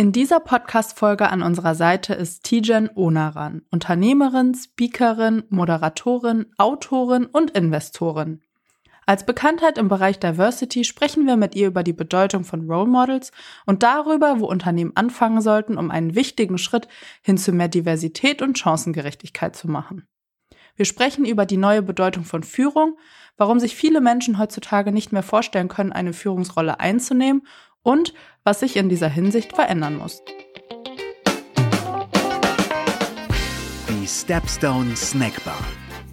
[0.00, 8.40] In dieser Podcast-Folge an unserer Seite ist Tijen Onaran, Unternehmerin, Speakerin, Moderatorin, Autorin und Investorin.
[9.04, 13.30] Als Bekanntheit im Bereich Diversity sprechen wir mit ihr über die Bedeutung von Role Models
[13.66, 16.88] und darüber, wo Unternehmen anfangen sollten, um einen wichtigen Schritt
[17.20, 20.08] hin zu mehr Diversität und Chancengerechtigkeit zu machen.
[20.76, 22.96] Wir sprechen über die neue Bedeutung von Führung,
[23.36, 27.42] warum sich viele Menschen heutzutage nicht mehr vorstellen können, eine Führungsrolle einzunehmen
[27.82, 28.14] und
[28.44, 30.22] was sich in dieser Hinsicht verändern muss.
[33.88, 35.58] Die Stepstone Snackbar.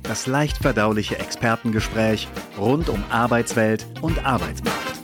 [0.03, 4.97] Das leicht verdauliche Expertengespräch rund um Arbeitswelt und Arbeitsmarkt.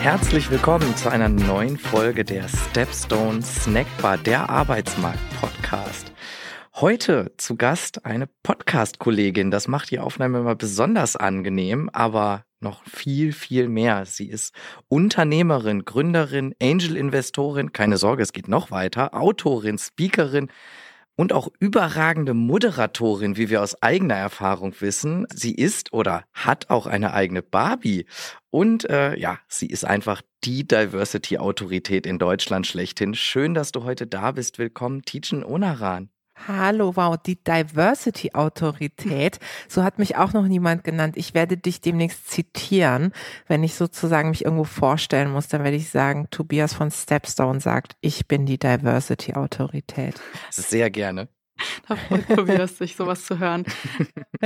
[0.00, 6.07] Herzlich willkommen zu einer neuen Folge der Stepstone Snackbar, der Arbeitsmarkt-Podcast.
[6.80, 9.50] Heute zu Gast eine Podcast-Kollegin.
[9.50, 14.06] Das macht die Aufnahme immer besonders angenehm, aber noch viel, viel mehr.
[14.06, 14.54] Sie ist
[14.86, 20.52] Unternehmerin, Gründerin, Angel-Investorin, keine Sorge, es geht noch weiter, Autorin, Speakerin
[21.16, 25.26] und auch überragende Moderatorin, wie wir aus eigener Erfahrung wissen.
[25.34, 28.06] Sie ist oder hat auch eine eigene Barbie.
[28.50, 33.14] Und äh, ja, sie ist einfach die Diversity-Autorität in Deutschland schlechthin.
[33.14, 34.60] Schön, dass du heute da bist.
[34.60, 36.10] Willkommen, Tijen Onaran.
[36.46, 39.38] Hallo, wow, die Diversity-Autorität.
[39.68, 41.16] So hat mich auch noch niemand genannt.
[41.16, 43.12] Ich werde dich demnächst zitieren.
[43.46, 47.96] Wenn ich sozusagen mich irgendwo vorstellen muss, dann werde ich sagen, Tobias von Stepstone sagt,
[48.00, 50.20] ich bin die Diversity-Autorität.
[50.50, 51.28] Sehr gerne.
[51.88, 53.64] Da freut Tobias sich, sowas zu hören.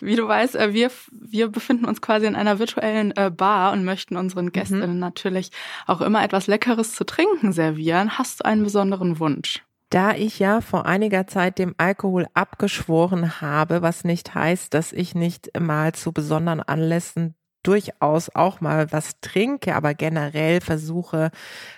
[0.00, 3.84] Wie du weißt, äh, wir, wir befinden uns quasi in einer virtuellen äh, Bar und
[3.84, 4.52] möchten unseren mhm.
[4.52, 4.98] Gästinnen mhm.
[4.98, 5.50] natürlich
[5.86, 8.18] auch immer etwas Leckeres zu trinken servieren.
[8.18, 9.62] Hast du einen besonderen Wunsch?
[9.92, 15.14] Da ich ja vor einiger Zeit dem Alkohol abgeschworen habe, was nicht heißt, dass ich
[15.14, 21.30] nicht mal zu besonderen Anlässen durchaus auch mal was trinke, aber generell versuche,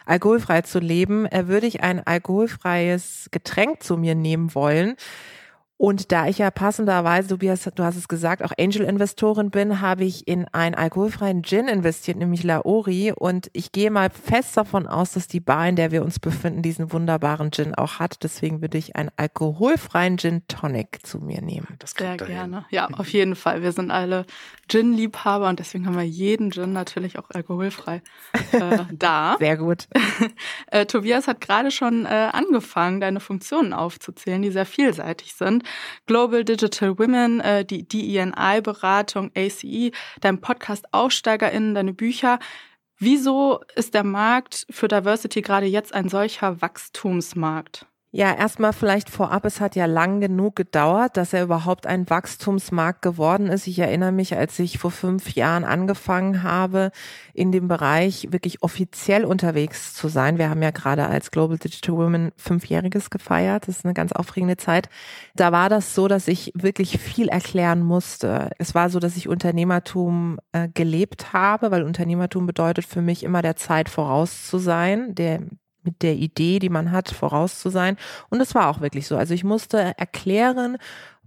[0.06, 4.94] alkoholfrei zu leben, äh, würde ich ein alkoholfreies Getränk zu mir nehmen wollen.
[5.76, 10.28] Und da ich ja passenderweise, Tobias, du hast es gesagt, auch Angel-Investorin bin, habe ich
[10.28, 13.12] in einen alkoholfreien Gin investiert, nämlich Laori.
[13.12, 16.62] Und ich gehe mal fest davon aus, dass die Bar, in der wir uns befinden,
[16.62, 18.22] diesen wunderbaren Gin auch hat.
[18.22, 21.74] Deswegen würde ich einen alkoholfreien Gin Tonic zu mir nehmen.
[21.80, 22.58] Das Sehr gerne.
[22.58, 22.66] Hin.
[22.70, 23.62] Ja, auf jeden Fall.
[23.62, 24.26] Wir sind alle
[24.68, 28.00] Gin-Liebhaber und deswegen haben wir jeden Gin natürlich auch alkoholfrei
[28.52, 29.36] äh, da.
[29.41, 29.88] Sehr gut.
[30.68, 35.63] äh, Tobias hat gerade schon äh, angefangen, deine Funktionen aufzuzählen, die sehr vielseitig sind.
[36.06, 42.38] Global Digital Women, äh, die DEI-Beratung, ACE, dein Podcast AussteigerInnen, deine Bücher.
[42.98, 47.86] Wieso ist der Markt für Diversity gerade jetzt ein solcher Wachstumsmarkt?
[48.16, 53.02] Ja, erstmal vielleicht vorab, es hat ja lang genug gedauert, dass er überhaupt ein Wachstumsmarkt
[53.02, 53.66] geworden ist.
[53.66, 56.92] Ich erinnere mich, als ich vor fünf Jahren angefangen habe,
[57.32, 60.38] in dem Bereich wirklich offiziell unterwegs zu sein.
[60.38, 63.66] Wir haben ja gerade als Global Digital Women fünfjähriges gefeiert.
[63.66, 64.88] Das ist eine ganz aufregende Zeit.
[65.34, 68.50] Da war das so, dass ich wirklich viel erklären musste.
[68.58, 73.42] Es war so, dass ich Unternehmertum äh, gelebt habe, weil Unternehmertum bedeutet für mich immer
[73.42, 75.41] der Zeit voraus zu sein, der
[75.84, 77.97] mit der Idee, die man hat, voraus zu sein.
[78.31, 79.17] Und es war auch wirklich so.
[79.17, 80.78] Also ich musste erklären,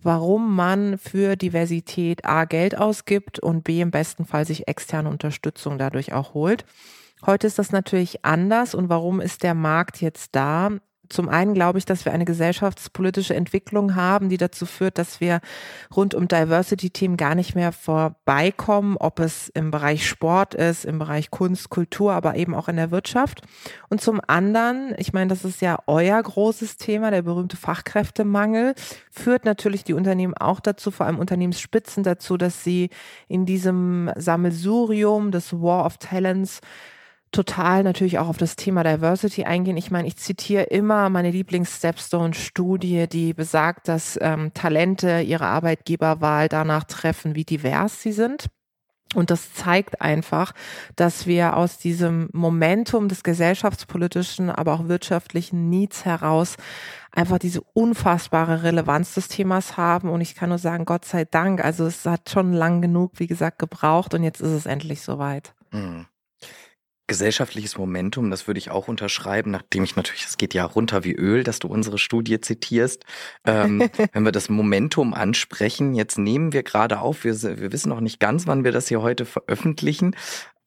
[0.02, 5.78] warum man für Diversität A Geld ausgibt und B im besten Fall sich externe Unterstützung
[5.78, 6.66] dadurch auch holt.
[7.26, 10.72] Heute ist das natürlich anders und warum ist der Markt jetzt da?
[11.10, 15.42] Zum einen glaube ich, dass wir eine gesellschaftspolitische Entwicklung haben, die dazu führt, dass wir
[15.96, 21.32] rund um Diversity-Themen gar nicht mehr vorbeikommen, ob es im Bereich Sport ist, im Bereich
[21.32, 23.42] Kunst, Kultur, aber eben auch in der Wirtschaft.
[23.90, 28.74] Und zum anderen, ich meine, das ist ja euer großes Thema, der berühmte Fachkräftemangel,
[29.12, 32.90] führt natürlich die Unternehmen auch dazu, vor allem Unternehmensspitzen dazu, dass sie
[33.28, 36.62] in diesem Sammelsurium des War of Talents
[37.32, 39.78] total natürlich auch auf das Thema Diversity eingehen.
[39.78, 46.86] Ich meine, ich zitiere immer meine Lieblings-Stepstone-Studie, die besagt, dass ähm, Talente ihre Arbeitgeberwahl danach
[46.86, 48.48] treffen, wie divers sie sind.
[49.16, 50.54] Und das zeigt einfach,
[50.98, 56.58] dass wir aus diesem Momentum des gesellschaftspolitischen, aber auch wirtschaftlichen Needs heraus
[57.14, 60.10] einfach diese unfassbare Relevanz des Themas haben.
[60.10, 61.64] Und ich kann nur sagen, Gott sei Dank.
[61.64, 65.54] Also es hat schon lang genug, wie gesagt, gebraucht und jetzt ist es endlich soweit.
[65.72, 66.06] Mhm
[67.08, 71.14] gesellschaftliches Momentum, das würde ich auch unterschreiben, nachdem ich natürlich, es geht ja runter wie
[71.14, 73.06] Öl, dass du unsere Studie zitierst.
[73.46, 78.02] Ähm, wenn wir das Momentum ansprechen, jetzt nehmen wir gerade auf, wir, wir wissen noch
[78.02, 80.16] nicht ganz, wann wir das hier heute veröffentlichen.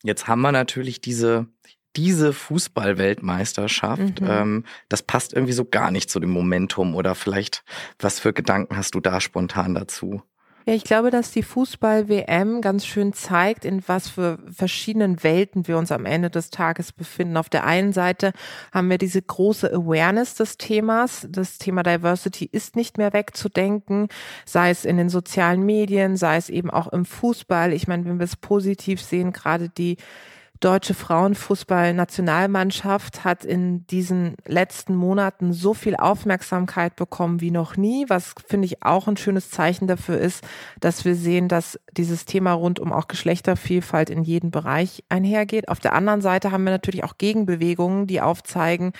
[0.02, 1.46] Jetzt haben wir natürlich diese
[1.96, 4.28] diese Fußballweltmeisterschaft, mhm.
[4.28, 7.64] ähm, das passt irgendwie so gar nicht zu dem Momentum oder vielleicht,
[7.98, 10.22] was für Gedanken hast du da spontan dazu?
[10.70, 15.76] Ja, ich glaube, dass die Fußball-WM ganz schön zeigt, in was für verschiedenen Welten wir
[15.76, 17.36] uns am Ende des Tages befinden.
[17.36, 18.32] Auf der einen Seite
[18.70, 21.26] haben wir diese große Awareness des Themas.
[21.28, 24.06] Das Thema Diversity ist nicht mehr wegzudenken,
[24.46, 27.72] sei es in den sozialen Medien, sei es eben auch im Fußball.
[27.72, 29.96] Ich meine, wenn wir es positiv sehen, gerade die
[30.60, 38.34] deutsche Frauenfußball-Nationalmannschaft hat in diesen letzten Monaten so viel Aufmerksamkeit bekommen wie noch nie, was
[38.46, 40.44] finde ich auch ein schönes Zeichen dafür ist,
[40.78, 45.68] dass wir sehen, dass dieses Thema rund um auch Geschlechtervielfalt in jedem Bereich einhergeht.
[45.68, 48.92] Auf der anderen Seite haben wir natürlich auch Gegenbewegungen, die aufzeigen,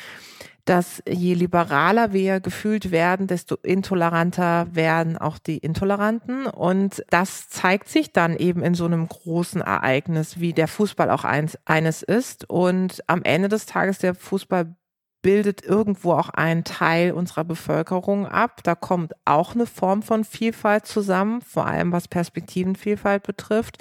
[0.64, 6.46] dass je liberaler wir gefühlt werden, desto intoleranter werden auch die Intoleranten.
[6.46, 11.24] Und das zeigt sich dann eben in so einem großen Ereignis, wie der Fußball auch
[11.24, 12.48] eins, eines ist.
[12.48, 14.74] Und am Ende des Tages der Fußball
[15.22, 18.62] bildet irgendwo auch einen Teil unserer Bevölkerung ab.
[18.62, 23.78] Da kommt auch eine Form von Vielfalt zusammen, vor allem was Perspektivenvielfalt betrifft.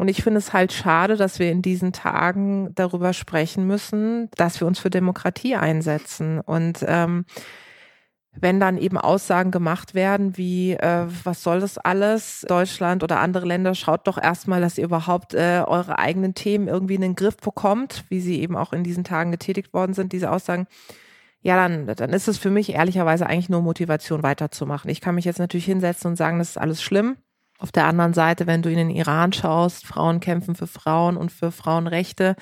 [0.00, 4.58] Und ich finde es halt schade, dass wir in diesen Tagen darüber sprechen müssen, dass
[4.58, 6.40] wir uns für Demokratie einsetzen.
[6.40, 7.26] Und ähm,
[8.32, 12.46] wenn dann eben Aussagen gemacht werden wie, äh, was soll das alles?
[12.48, 16.94] Deutschland oder andere Länder, schaut doch erstmal, dass ihr überhaupt äh, eure eigenen Themen irgendwie
[16.94, 20.30] in den Griff bekommt, wie sie eben auch in diesen Tagen getätigt worden sind, diese
[20.30, 20.66] Aussagen.
[21.42, 24.90] Ja, dann, dann ist es für mich ehrlicherweise eigentlich nur Motivation weiterzumachen.
[24.90, 27.18] Ich kann mich jetzt natürlich hinsetzen und sagen, das ist alles schlimm.
[27.60, 31.30] Auf der anderen Seite, wenn du in den Iran schaust, Frauen kämpfen für Frauen und
[31.30, 32.34] für Frauenrechte,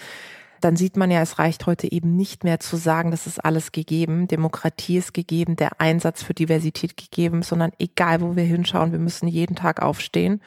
[0.61, 3.73] dann sieht man ja, es reicht heute eben nicht mehr zu sagen, das ist alles
[3.73, 8.99] gegeben, Demokratie ist gegeben, der Einsatz für Diversität gegeben, sondern egal, wo wir hinschauen, wir
[9.00, 10.41] müssen jeden Tag aufstehen.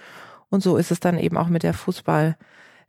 [0.50, 2.38] Und so ist es dann eben auch mit der Fußball.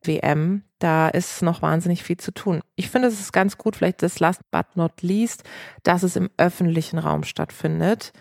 [0.05, 2.61] WM, da ist noch wahnsinnig viel zu tun.
[2.75, 5.45] Ich finde, es ist ganz gut, vielleicht das last but not least,
[5.85, 8.13] dass es im öffentlichen Raum stattfindet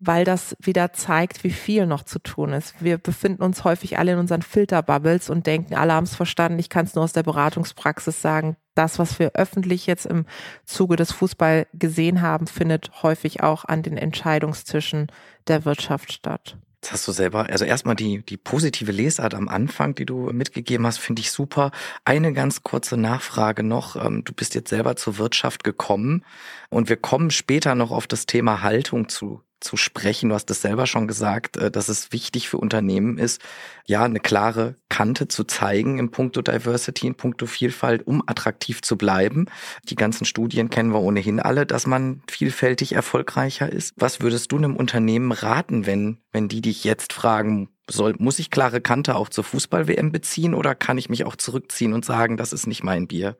[0.00, 2.74] weil das wieder zeigt, wie viel noch zu tun ist.
[2.80, 6.58] Wir befinden uns häufig alle in unseren Filterbubbles und denken, alle haben es verstanden.
[6.58, 8.56] Ich kann es nur aus der Beratungspraxis sagen.
[8.74, 10.24] Das, was wir öffentlich jetzt im
[10.64, 15.08] Zuge des Fußball gesehen haben, findet häufig auch an den Entscheidungstischen
[15.48, 16.56] der Wirtschaft statt.
[16.80, 20.86] Jetzt hast du selber, also erstmal die, die positive Lesart am Anfang, die du mitgegeben
[20.86, 21.72] hast, finde ich super.
[22.04, 23.96] Eine ganz kurze Nachfrage noch.
[23.96, 26.24] Ähm, du bist jetzt selber zur Wirtschaft gekommen
[26.70, 30.28] und wir kommen später noch auf das Thema Haltung zu zu sprechen.
[30.28, 33.40] Du hast es selber schon gesagt, äh, dass es wichtig für Unternehmen ist,
[33.86, 38.96] ja, eine klare Kante zu zeigen im Punkto Diversity, in puncto Vielfalt, um attraktiv zu
[38.96, 39.46] bleiben.
[39.84, 43.94] Die ganzen Studien kennen wir ohnehin alle, dass man vielfältig erfolgreicher ist.
[43.96, 48.50] Was würdest du einem Unternehmen raten, wenn, wenn die dich jetzt fragen, soll, muss ich
[48.50, 52.52] klare Kante auch zur Fußball-WM beziehen oder kann ich mich auch zurückziehen und sagen, das
[52.52, 53.36] ist nicht mein Bier?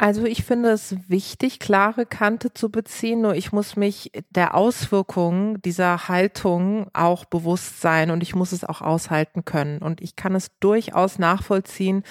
[0.00, 5.60] Also ich finde es wichtig, klare Kante zu beziehen, nur ich muss mich der Auswirkungen
[5.62, 9.78] dieser Haltung auch bewusst sein und ich muss es auch aushalten können.
[9.82, 12.04] Und ich kann es durchaus nachvollziehen,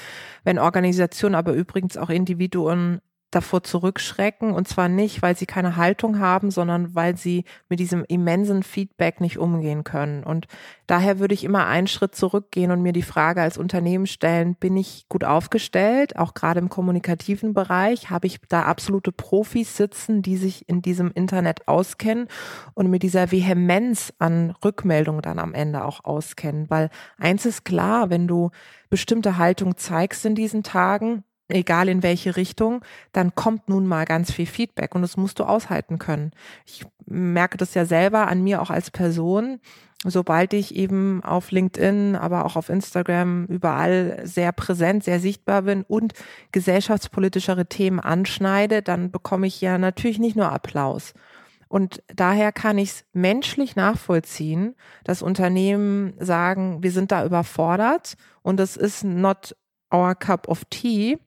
[0.44, 3.00] wenn Organisationen, aber übrigens auch Individuen
[3.32, 4.52] davor zurückschrecken.
[4.52, 9.20] Und zwar nicht, weil sie keine Haltung haben, sondern weil sie mit diesem immensen Feedback
[9.20, 10.24] nicht umgehen können.
[10.24, 10.48] Und
[10.88, 14.78] daher würde ich immer einen Schritt zurückgehen und mir die Frage als Unternehmen stellen, bin
[14.78, 20.38] ich gut aufgestellt, auch gerade im kommunikativen Bereich, habe ich da absolute Profis sitzen, die
[20.38, 22.28] sich in diesem Internet auskennen
[22.74, 28.10] und mit dieser Vehemenz an Rückmeldungen dann am Ende auch auskennen, weil eins ist klar,
[28.10, 28.52] wenn du
[28.90, 34.32] bestimmte Haltung zeigst in diesen Tagen, egal in welche Richtung, dann kommt nun mal ganz
[34.32, 36.32] viel Feedback und das musst du aushalten können.
[36.66, 39.60] Ich merke das ja selber an mir auch als Person.
[40.04, 45.84] Sobald ich eben auf LinkedIn, aber auch auf Instagram überall sehr präsent, sehr sichtbar bin
[45.88, 46.14] und
[46.52, 51.14] gesellschaftspolitischere Themen anschneide, dann bekomme ich ja natürlich nicht nur Applaus.
[51.68, 58.60] Und daher kann ich es menschlich nachvollziehen, dass Unternehmen sagen, wir sind da überfordert und
[58.60, 59.56] es ist not
[59.94, 61.18] our cup of tea.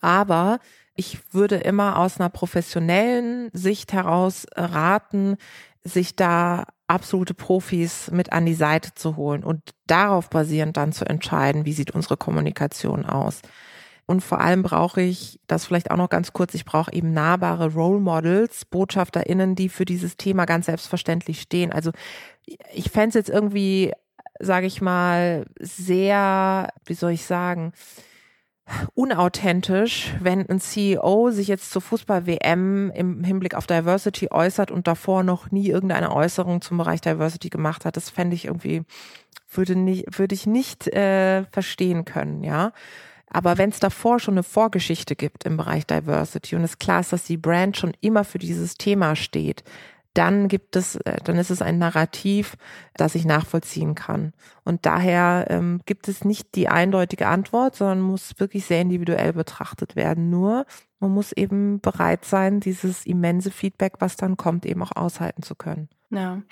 [0.00, 0.58] Aber
[0.94, 5.36] ich würde immer aus einer professionellen Sicht heraus raten,
[5.82, 11.04] sich da absolute Profis mit an die Seite zu holen und darauf basierend dann zu
[11.04, 13.40] entscheiden, wie sieht unsere Kommunikation aus.
[14.06, 17.72] Und vor allem brauche ich, das vielleicht auch noch ganz kurz, ich brauche eben nahbare
[17.72, 21.72] Role Models, BotschafterInnen, die für dieses Thema ganz selbstverständlich stehen.
[21.72, 21.92] Also
[22.74, 23.92] ich fände es jetzt irgendwie,
[24.40, 27.72] sage ich mal, sehr, wie soll ich sagen,
[28.94, 35.22] unauthentisch, wenn ein CEO sich jetzt zur Fußball-WM im Hinblick auf Diversity äußert und davor
[35.22, 37.96] noch nie irgendeine Äußerung zum Bereich Diversity gemacht hat.
[37.96, 38.82] Das fände ich irgendwie,
[39.50, 42.72] würde, nicht, würde ich nicht äh, verstehen können, ja.
[43.32, 47.12] Aber wenn es davor schon eine Vorgeschichte gibt im Bereich Diversity und es klar ist,
[47.12, 49.62] dass die Brand schon immer für dieses Thema steht,
[50.14, 52.56] dann gibt es, äh, dann ist es ein Narrativ,
[52.94, 54.32] das ich nachvollziehen kann.
[54.64, 59.96] Und daher ähm, gibt es nicht die eindeutige Antwort, sondern muss wirklich sehr individuell betrachtet
[59.96, 60.30] werden.
[60.30, 60.66] Nur
[60.98, 65.54] man muss eben bereit sein, dieses immense Feedback, was dann kommt, eben auch aushalten zu
[65.54, 65.88] können.
[66.10, 66.42] Ja,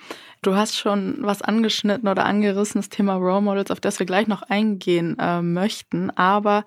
[0.41, 4.27] du hast schon was angeschnitten oder angerissen, das Thema Role Models, auf das wir gleich
[4.27, 6.11] noch eingehen äh, möchten.
[6.11, 6.63] Aber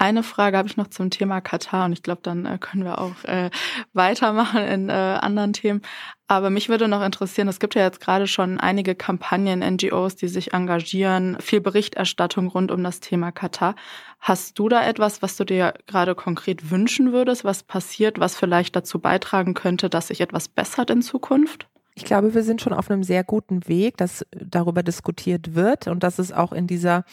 [0.00, 2.98] eine Frage habe ich noch zum Thema Katar und ich glaube, dann äh, können wir
[2.98, 3.50] auch äh,
[3.92, 5.82] weitermachen in äh, anderen Themen.
[6.26, 10.28] Aber mich würde noch interessieren, es gibt ja jetzt gerade schon einige Kampagnen, NGOs, die
[10.28, 13.74] sich engagieren, viel Berichterstattung rund um das Thema Katar.
[14.20, 18.74] Hast du da etwas, was du dir gerade konkret wünschen würdest, was passiert, was vielleicht
[18.74, 21.66] dazu beitragen könnte, dass sich etwas bessert in Zukunft?
[21.94, 26.02] Ich glaube, wir sind schon auf einem sehr guten Weg, dass darüber diskutiert wird und
[26.02, 27.04] dass es auch in dieser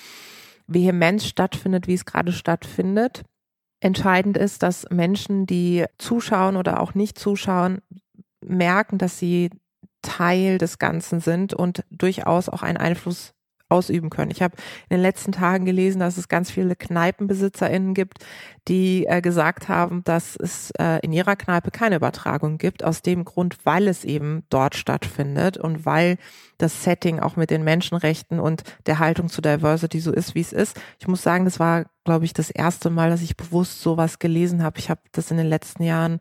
[0.68, 3.24] Vehemenz stattfindet, wie es gerade stattfindet.
[3.80, 7.82] Entscheidend ist, dass Menschen, die zuschauen oder auch nicht zuschauen,
[8.44, 9.50] merken, dass sie
[10.02, 13.34] Teil des Ganzen sind und durchaus auch einen Einfluss
[13.70, 14.32] ausüben können.
[14.32, 14.56] Ich habe
[14.90, 18.26] in den letzten Tagen gelesen, dass es ganz viele KneipenbesitzerInnen gibt,
[18.68, 23.26] die äh, gesagt haben, dass es äh, in ihrer Kneipe keine Übertragung gibt, aus dem
[23.26, 26.18] Grund, weil es eben dort stattfindet und weil
[26.58, 30.54] das Setting auch mit den Menschenrechten und der Haltung zu Diversity so ist, wie es
[30.54, 30.80] ist.
[31.00, 34.64] Ich muss sagen, das war, glaube ich, das erste Mal, dass ich bewusst sowas gelesen
[34.64, 34.80] habe.
[34.80, 36.20] Ich habe das in den letzten Jahren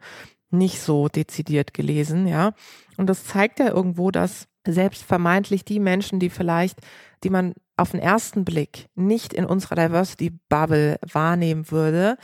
[0.50, 2.52] nicht so dezidiert gelesen, ja.
[2.96, 6.78] Und das zeigt ja irgendwo, dass selbst vermeintlich die Menschen, die vielleicht,
[7.24, 12.16] die man auf den ersten Blick nicht in unserer Diversity-Bubble wahrnehmen würde,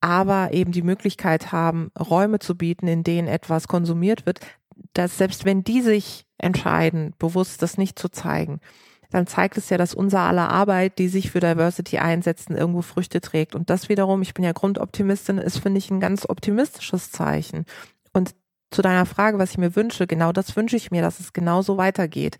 [0.00, 4.40] aber eben die Möglichkeit haben, Räume zu bieten, in denen etwas konsumiert wird,
[4.94, 8.60] dass selbst wenn die sich entscheiden, bewusst das nicht zu zeigen,
[9.10, 13.20] dann zeigt es ja, dass unser aller Arbeit, die sich für Diversity einsetzen, irgendwo Früchte
[13.20, 13.54] trägt.
[13.54, 17.64] Und das wiederum, ich bin ja Grundoptimistin, ist, finde ich, ein ganz optimistisches Zeichen.
[18.12, 18.34] Und
[18.70, 21.76] zu deiner Frage, was ich mir wünsche, genau das wünsche ich mir, dass es genauso
[21.76, 22.38] weitergeht.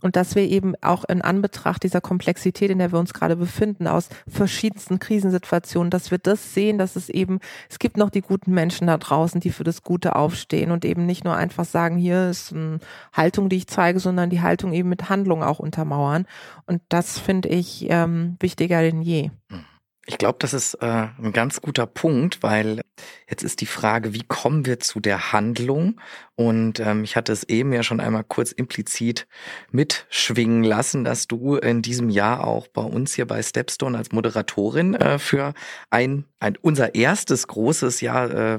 [0.00, 3.86] Und dass wir eben auch in Anbetracht dieser Komplexität, in der wir uns gerade befinden,
[3.86, 7.38] aus verschiedensten Krisensituationen, dass wir das sehen, dass es eben,
[7.70, 11.06] es gibt noch die guten Menschen da draußen, die für das Gute aufstehen und eben
[11.06, 12.80] nicht nur einfach sagen, hier ist eine
[13.14, 16.26] Haltung, die ich zeige, sondern die Haltung eben mit Handlung auch untermauern.
[16.66, 19.30] Und das finde ich ähm, wichtiger denn je.
[19.48, 19.64] Mhm.
[20.06, 22.82] Ich glaube, das ist äh, ein ganz guter Punkt, weil
[23.28, 25.98] jetzt ist die Frage, wie kommen wir zu der Handlung?
[26.36, 29.26] Und ähm, ich hatte es eben ja schon einmal kurz implizit
[29.70, 34.94] mitschwingen lassen, dass du in diesem Jahr auch bei uns hier bei Stepstone als Moderatorin
[34.94, 35.54] äh, für
[35.88, 38.58] ein, ein unser erstes großes Jahr äh,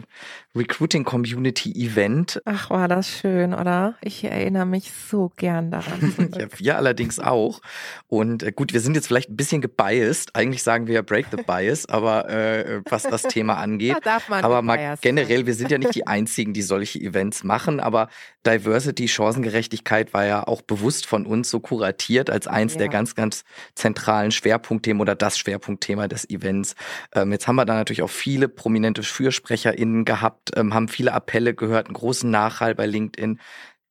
[0.56, 2.42] Recruiting Community Event.
[2.46, 3.96] Ach, war das schön, oder?
[4.02, 6.14] Ich erinnere mich so gern daran.
[6.40, 7.60] ja, wir allerdings auch.
[8.08, 10.34] Und äh, gut, wir sind jetzt vielleicht ein bisschen gebiased.
[10.34, 13.96] Eigentlich sagen wir ja Break the Bias, aber äh, was das Thema angeht.
[13.96, 17.44] Da darf man aber mal generell, wir sind ja nicht die einzigen, die solche Events
[17.44, 18.08] machen, aber
[18.46, 22.80] Diversity, Chancengerechtigkeit war ja auch bewusst von uns so kuratiert als eins ja.
[22.80, 23.44] der ganz, ganz
[23.74, 26.76] zentralen Schwerpunktthemen oder das Schwerpunktthema des Events.
[27.14, 31.54] Ähm, jetzt haben wir da natürlich auch viele prominente FürsprecherInnen gehabt ähm, haben viele Appelle
[31.54, 33.40] gehört, einen großen Nachhall bei LinkedIn.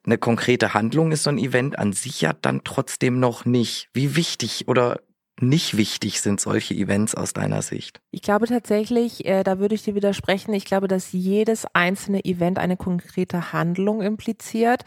[0.07, 3.89] Eine konkrete Handlung ist so ein Event an sich ja dann trotzdem noch nicht.
[3.95, 5.01] Wie wichtig oder
[5.41, 8.01] nicht wichtig sind solche Events aus deiner Sicht?
[8.11, 12.59] Ich glaube tatsächlich, äh, da würde ich dir widersprechen, ich glaube, dass jedes einzelne Event
[12.59, 14.85] eine konkrete Handlung impliziert,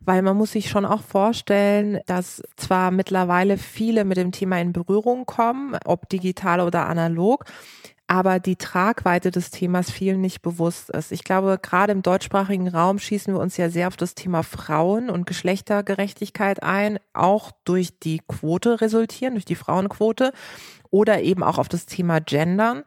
[0.00, 4.72] weil man muss sich schon auch vorstellen, dass zwar mittlerweile viele mit dem Thema in
[4.72, 7.44] Berührung kommen, ob digital oder analog,
[8.10, 11.12] aber die Tragweite des Themas vielen nicht bewusst ist.
[11.12, 15.10] Ich glaube, gerade im deutschsprachigen Raum schießen wir uns ja sehr auf das Thema Frauen
[15.10, 20.32] und Geschlechtergerechtigkeit ein, auch durch die Quote resultieren, durch die Frauenquote
[20.90, 22.82] oder eben auch auf das Thema Gendern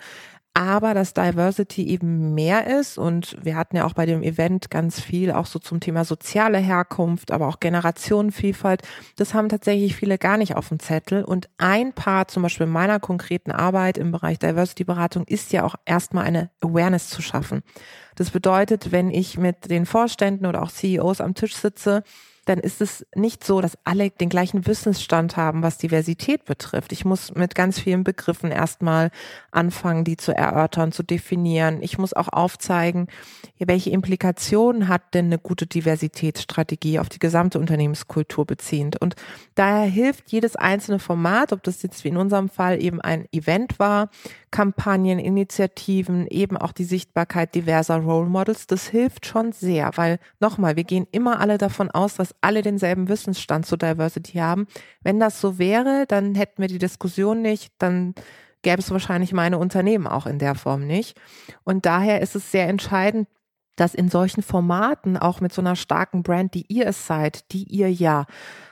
[0.54, 5.00] aber dass Diversity eben mehr ist und wir hatten ja auch bei dem Event ganz
[5.00, 8.84] viel auch so zum Thema soziale Herkunft, aber auch Generationenvielfalt.
[9.16, 13.00] Das haben tatsächlich viele gar nicht auf dem Zettel und ein Part zum Beispiel meiner
[13.00, 17.64] konkreten Arbeit im Bereich Diversity Beratung ist ja auch erstmal eine Awareness zu schaffen.
[18.16, 22.04] Das bedeutet, wenn ich mit den Vorständen oder auch CEOs am Tisch sitze,
[22.46, 26.92] dann ist es nicht so, dass alle den gleichen Wissensstand haben, was Diversität betrifft.
[26.92, 29.12] Ich muss mit ganz vielen Begriffen erstmal
[29.52, 31.82] anfangen, die zu erörtern, zu definieren.
[31.82, 33.08] Ich muss auch aufzeigen,
[33.60, 39.00] welche Implikationen hat denn eine gute Diversitätsstrategie auf die gesamte Unternehmenskultur beziehend.
[39.02, 39.16] Und
[39.56, 43.80] daher hilft jedes einzelne Format, ob das jetzt wie in unserem Fall eben ein Event
[43.80, 44.10] war,
[44.52, 50.76] Kampagnen, Initiativen, eben auch die Sichtbarkeit diverser Role Models, das hilft schon sehr, weil nochmal,
[50.76, 54.68] wir gehen immer alle davon aus, dass alle denselben Wissensstand zu Diversity haben.
[55.02, 58.16] Wenn das so wäre, dann hätten wir die Diskussion nicht, dann
[58.62, 61.20] gäbe es wahrscheinlich meine Unternehmen auch in der Form nicht.
[61.64, 63.28] Und daher ist es sehr entscheidend,
[63.76, 67.64] dass in solchen Formaten, auch mit so einer starken Brand, die ihr es seid, die
[67.64, 68.26] ihr ja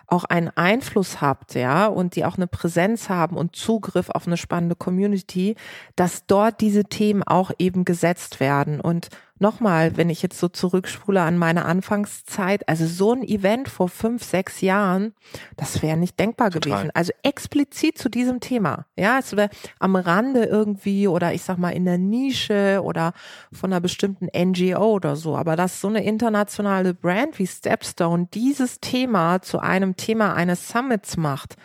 [0.08, 4.38] auch einen Einfluss habt, ja, und die auch eine Präsenz haben und Zugriff auf eine
[4.38, 5.56] spannende Community,
[5.96, 8.82] dass dort diese Themen auch eben gesetzt werden.
[8.82, 9.08] Und
[9.41, 14.24] nochmal, wenn ich jetzt so zurückspule an meine Anfangszeit, also so ein Event vor fünf,
[14.24, 15.13] sechs Jahren,
[15.57, 16.71] das wäre nicht denkbar Total.
[16.71, 16.91] gewesen.
[16.93, 18.86] Also explizit zu diesem Thema.
[18.95, 23.13] Ja, es wäre am Rande irgendwie oder ich sag mal in der Nische oder
[23.51, 25.36] von einer bestimmten NGO oder so.
[25.36, 31.17] Aber dass so eine internationale Brand wie Stepstone dieses Thema zu einem Thema eines Summits
[31.17, 31.55] macht,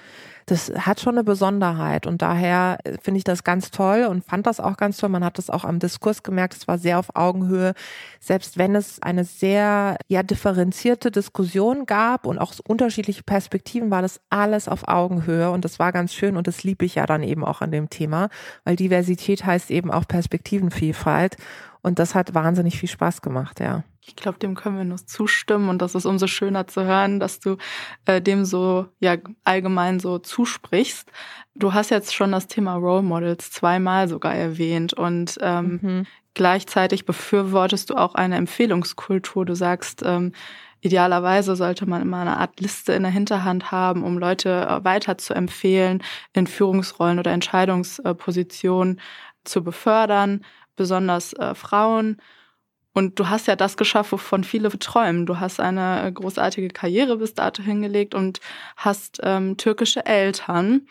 [0.47, 4.47] das hat schon eine Besonderheit und daher äh, finde ich das ganz toll und fand
[4.47, 5.09] das auch ganz toll.
[5.09, 7.75] Man hat das auch am Diskurs gemerkt, es war sehr auf Augenhöhe,
[8.21, 14.21] selbst wenn es eine sehr ja differenzierte Diskussion gab und auch unterschiedliche Perspektiven, war das
[14.31, 17.45] alles auf Augenhöhe und das war ganz schön und das liebe ich ja dann eben
[17.45, 18.29] auch an dem Thema,
[18.65, 21.37] weil Diversität heißt eben auch Perspektivenvielfalt
[21.83, 23.83] und das hat wahnsinnig viel Spaß gemacht, ja.
[24.07, 27.41] Ich glaube, dem können wir nur zustimmen und das ist umso schöner zu hören, dass
[27.41, 27.57] du
[28.05, 31.11] äh, dem so ja allgemein so zusprichst.
[31.55, 36.07] Du hast jetzt schon das Thema Role Models zweimal sogar erwähnt und ähm, mhm.
[36.35, 39.45] gleichzeitig befürwortest du auch eine Empfehlungskultur.
[39.45, 40.33] Du sagst, ähm,
[40.83, 45.19] idealerweise sollte man immer eine Art Liste in der Hinterhand haben, um Leute äh, weiter
[45.19, 49.01] zu empfehlen, in Führungsrollen oder Entscheidungspositionen
[49.43, 50.45] zu befördern,
[50.77, 52.19] besonders äh, Frauen.
[52.97, 55.27] Und du hast ja das geschafft, wovon viele träumen.
[55.27, 58.41] Du hast eine großartige Karriere bis dato hingelegt und
[58.75, 60.89] hast ähm, türkische Eltern.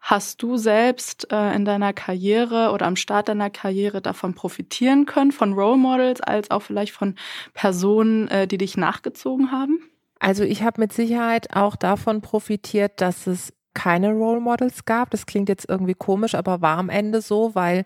[0.00, 5.30] Hast du selbst äh, in deiner Karriere oder am Start deiner Karriere davon profitieren können,
[5.30, 7.14] von Role Models, als auch vielleicht von
[7.52, 9.78] Personen, äh, die dich nachgezogen haben?
[10.18, 15.10] Also ich habe mit Sicherheit auch davon profitiert, dass es keine Role Models gab.
[15.10, 17.84] Das klingt jetzt irgendwie komisch, aber war am Ende so, weil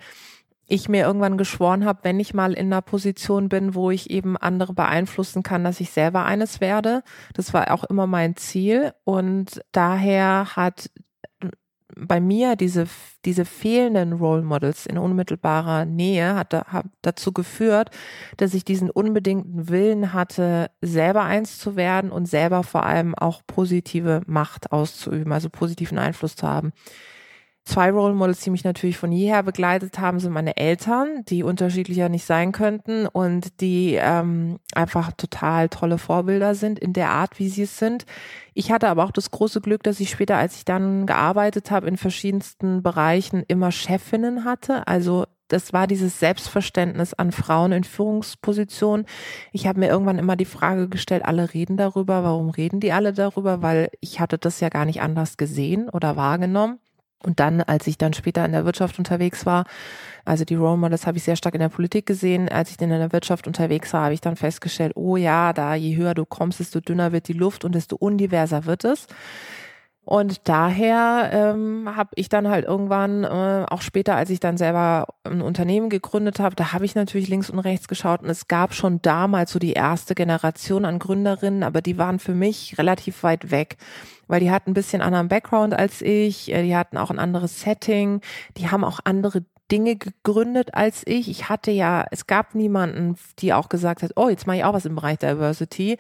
[0.69, 4.37] ich mir irgendwann geschworen habe, wenn ich mal in einer Position bin, wo ich eben
[4.37, 7.03] andere beeinflussen kann, dass ich selber eines werde.
[7.35, 10.91] Das war auch immer mein Ziel und daher hat
[11.97, 12.87] bei mir diese,
[13.25, 17.91] diese fehlenden Role Models in unmittelbarer Nähe hat, hat dazu geführt,
[18.37, 23.43] dass ich diesen unbedingten Willen hatte, selber eins zu werden und selber vor allem auch
[23.47, 26.73] positive Macht auszuüben, also positiven Einfluss zu haben.
[27.69, 32.09] Zwei Role Models, die mich natürlich von jeher begleitet haben, sind meine Eltern, die unterschiedlicher
[32.09, 37.51] nicht sein könnten und die ähm, einfach total tolle Vorbilder sind in der Art, wie
[37.51, 38.07] sie es sind.
[38.55, 41.89] Ich hatte aber auch das große Glück, dass ich später, als ich dann gearbeitet habe,
[41.89, 44.87] in verschiedensten Bereichen immer Chefinnen hatte.
[44.89, 49.05] Also das war dieses Selbstverständnis an Frauen in Führungspositionen.
[49.53, 53.13] Ich habe mir irgendwann immer die Frage gestellt, alle reden darüber, warum reden die alle
[53.13, 53.61] darüber?
[53.61, 56.79] Weil ich hatte das ja gar nicht anders gesehen oder wahrgenommen.
[57.23, 59.65] Und dann, als ich dann später in der Wirtschaft unterwegs war,
[60.25, 62.49] also die Role Models habe ich sehr stark in der Politik gesehen.
[62.49, 65.75] Als ich dann in der Wirtschaft unterwegs war, habe ich dann festgestellt, oh ja, da
[65.75, 69.07] je höher du kommst, desto dünner wird die Luft und desto undiverser wird es.
[70.09, 75.07] Und daher ähm, habe ich dann halt irgendwann, äh, auch später, als ich dann selber
[75.25, 78.73] ein Unternehmen gegründet habe, da habe ich natürlich links und rechts geschaut und es gab
[78.73, 83.51] schon damals so die erste Generation an Gründerinnen, aber die waren für mich relativ weit
[83.51, 83.77] weg
[84.31, 87.63] weil die hatten ein bisschen anderen Background als ich, äh, die hatten auch ein anderes
[87.63, 88.21] Setting,
[88.59, 91.31] die haben auch andere Dinge gegründet als ich.
[91.31, 94.75] Ich hatte ja, es gab niemanden, die auch gesagt hat, oh, jetzt mache ich auch
[94.75, 95.97] was im Bereich Diversity.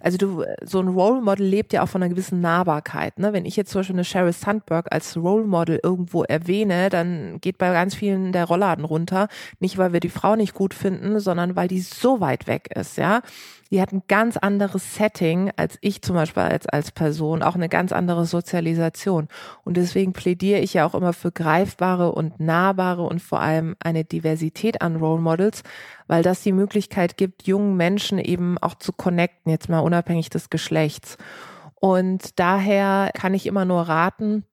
[0.00, 3.18] Also du, so ein Role Model lebt ja auch von einer gewissen Nahbarkeit.
[3.18, 3.32] Ne?
[3.32, 7.58] Wenn ich jetzt zum Beispiel eine Sheryl Sandberg als Role Model irgendwo erwähne, dann geht
[7.58, 9.28] bei ganz vielen der Rollladen runter.
[9.60, 12.96] Nicht, weil wir die Frau nicht gut finden, sondern weil die so weit weg ist,
[12.96, 13.20] ja
[13.70, 17.68] die hat ein ganz anderes Setting als ich zum Beispiel als, als Person, auch eine
[17.68, 19.28] ganz andere Sozialisation.
[19.64, 24.04] Und deswegen plädiere ich ja auch immer für greifbare und nahbare und vor allem eine
[24.04, 25.62] Diversität an Role Models,
[26.10, 30.50] weil das die Möglichkeit gibt, jungen Menschen eben auch zu connecten, jetzt mal unabhängig des
[30.50, 31.16] Geschlechts.
[31.76, 34.44] Und daher kann ich immer nur raten,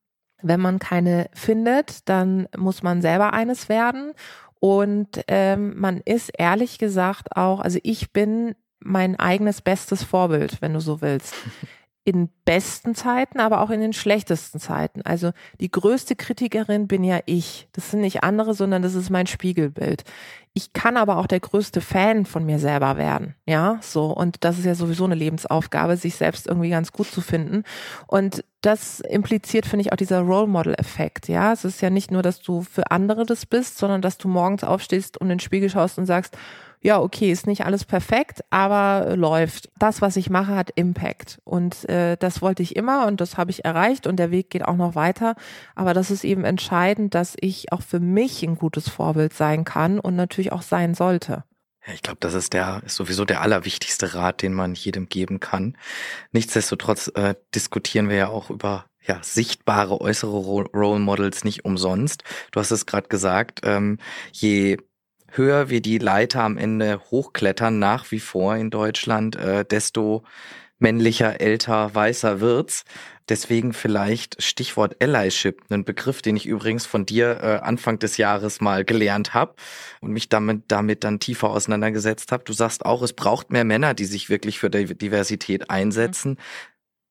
[0.44, 4.14] wenn man keine findet, dann muss man selber eines werden.
[4.60, 10.76] Und ähm, man ist ehrlich gesagt auch, also ich bin mein eigenes bestes Vorbild, wenn
[10.76, 11.34] du so willst.
[12.08, 15.02] In besten Zeiten, aber auch in den schlechtesten Zeiten.
[15.02, 17.68] Also die größte Kritikerin bin ja ich.
[17.74, 20.06] Das sind nicht andere, sondern das ist mein Spiegelbild.
[20.54, 23.36] Ich kann aber auch der größte Fan von mir selber werden.
[23.46, 24.06] Ja, so.
[24.06, 27.64] Und das ist ja sowieso eine Lebensaufgabe, sich selbst irgendwie ganz gut zu finden.
[28.08, 31.28] Und das impliziert, finde ich, auch dieser Role Model Effekt.
[31.28, 34.30] Ja, es ist ja nicht nur, dass du für andere das bist, sondern dass du
[34.30, 36.38] morgens aufstehst und in den Spiegel schaust und sagst,
[36.88, 39.70] ja, okay, ist nicht alles perfekt, aber läuft.
[39.78, 41.38] Das, was ich mache, hat Impact.
[41.44, 44.64] Und äh, das wollte ich immer und das habe ich erreicht und der Weg geht
[44.64, 45.36] auch noch weiter.
[45.76, 50.00] Aber das ist eben entscheidend, dass ich auch für mich ein gutes Vorbild sein kann
[50.00, 51.44] und natürlich auch sein sollte.
[51.94, 55.76] Ich glaube, das ist der ist sowieso der allerwichtigste Rat, den man jedem geben kann.
[56.32, 62.24] Nichtsdestotrotz äh, diskutieren wir ja auch über ja, sichtbare äußere Role Models nicht umsonst.
[62.52, 64.00] Du hast es gerade gesagt, ähm,
[64.32, 64.78] je
[65.32, 70.24] höher wir die Leiter am Ende hochklettern, nach wie vor in Deutschland, äh, desto
[70.80, 72.84] männlicher, älter, weißer wird's.
[73.30, 78.62] Deswegen vielleicht Stichwort Allyship, ein Begriff, den ich übrigens von dir äh, Anfang des Jahres
[78.62, 79.56] mal gelernt habe
[80.00, 82.46] und mich damit, damit dann tiefer auseinandergesetzt habe.
[82.46, 86.38] Du sagst auch, es braucht mehr Männer, die sich wirklich für Diversität einsetzen.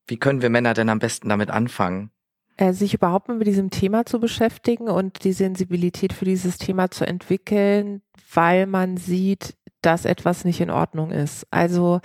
[0.06, 2.10] Wie können wir Männer denn am besten damit anfangen?
[2.58, 7.06] Äh, sich überhaupt mit diesem Thema zu beschäftigen und die Sensibilität für dieses Thema zu
[7.06, 8.00] entwickeln,
[8.32, 11.46] weil man sieht, dass etwas nicht in Ordnung ist.
[11.50, 12.00] Also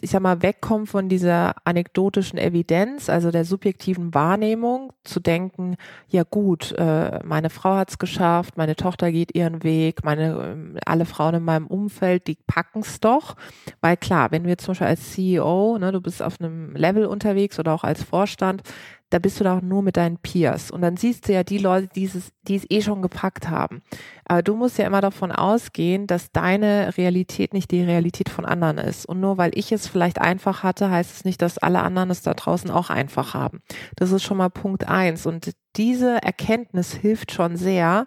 [0.00, 5.76] ich sag mal, wegkommen von dieser anekdotischen Evidenz, also der subjektiven Wahrnehmung, zu denken,
[6.08, 11.04] ja gut, äh, meine Frau hat's geschafft, meine Tochter geht ihren Weg, meine äh, alle
[11.04, 13.36] Frauen in meinem Umfeld, die packen's doch.
[13.80, 17.58] Weil klar, wenn jetzt zum Beispiel als CEO, ne, du bist auf einem Level unterwegs
[17.58, 18.62] oder auch als Vorstand,
[19.10, 20.70] da bist du doch nur mit deinen Peers.
[20.70, 23.82] Und dann siehst du ja die Leute, die es, die es eh schon gepackt haben.
[24.24, 28.78] Aber du musst ja immer davon ausgehen, dass deine Realität nicht die Realität von anderen
[28.78, 29.06] ist.
[29.06, 32.22] Und nur weil ich es vielleicht einfach hatte, heißt es nicht, dass alle anderen es
[32.22, 33.62] da draußen auch einfach haben.
[33.96, 35.26] Das ist schon mal Punkt eins.
[35.26, 38.06] Und diese Erkenntnis hilft schon sehr,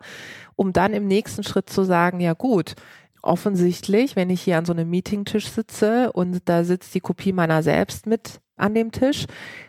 [0.56, 2.76] um dann im nächsten Schritt zu sagen, ja gut,
[3.24, 7.64] offensichtlich, wenn ich hier an so einem Meetingtisch sitze und da sitzt die Kopie meiner
[7.64, 9.26] selbst mit an dem Tisch.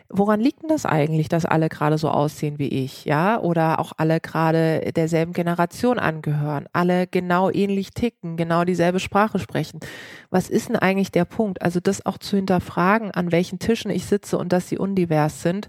[0.09, 3.39] Woran liegt denn das eigentlich, dass alle gerade so aussehen wie ich, ja?
[3.39, 9.79] Oder auch alle gerade derselben Generation angehören, alle genau ähnlich ticken, genau dieselbe Sprache sprechen.
[10.29, 11.61] Was ist denn eigentlich der Punkt?
[11.61, 15.67] Also das auch zu hinterfragen, an welchen Tischen ich sitze und dass sie undivers sind.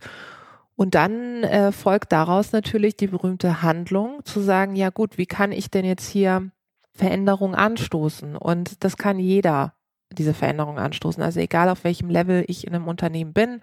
[0.77, 5.51] Und dann äh, folgt daraus natürlich die berühmte Handlung, zu sagen, ja gut, wie kann
[5.51, 6.51] ich denn jetzt hier
[6.97, 8.37] Veränderung anstoßen?
[8.37, 9.75] Und das kann jeder
[10.13, 11.23] diese Veränderung anstoßen.
[11.23, 13.61] Also egal auf welchem Level ich in einem Unternehmen bin,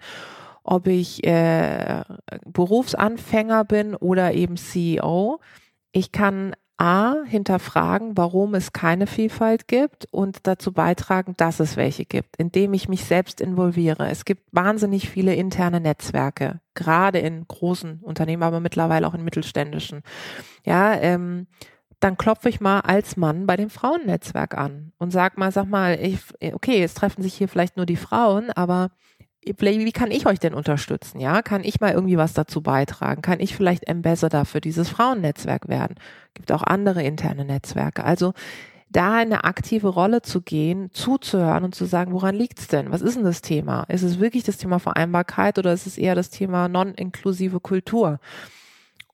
[0.62, 2.02] ob ich äh,
[2.46, 5.40] Berufsanfänger bin oder eben CEO,
[5.92, 12.04] ich kann A, hinterfragen, warum es keine Vielfalt gibt und dazu beitragen, dass es welche
[12.04, 14.08] gibt, indem ich mich selbst involviere.
[14.10, 20.02] Es gibt wahnsinnig viele interne Netzwerke, gerade in großen Unternehmen, aber mittlerweile auch in mittelständischen.
[20.64, 21.46] Ja, ähm,
[22.00, 25.98] dann klopfe ich mal als Mann bei dem Frauennetzwerk an und sag mal, sag mal,
[26.00, 26.18] ich,
[26.52, 28.90] okay, jetzt treffen sich hier vielleicht nur die Frauen, aber
[29.46, 31.20] wie kann ich euch denn unterstützen?
[31.20, 33.20] Ja, kann ich mal irgendwie was dazu beitragen?
[33.20, 35.96] Kann ich vielleicht Ambassador für dieses Frauennetzwerk werden?
[36.32, 38.04] Gibt auch andere interne Netzwerke.
[38.04, 38.32] Also
[38.88, 42.90] da eine aktive Rolle zu gehen, zuzuhören und zu sagen, woran liegt's denn?
[42.90, 43.82] Was ist denn das Thema?
[43.88, 48.20] Ist es wirklich das Thema Vereinbarkeit oder ist es eher das Thema non-inklusive Kultur?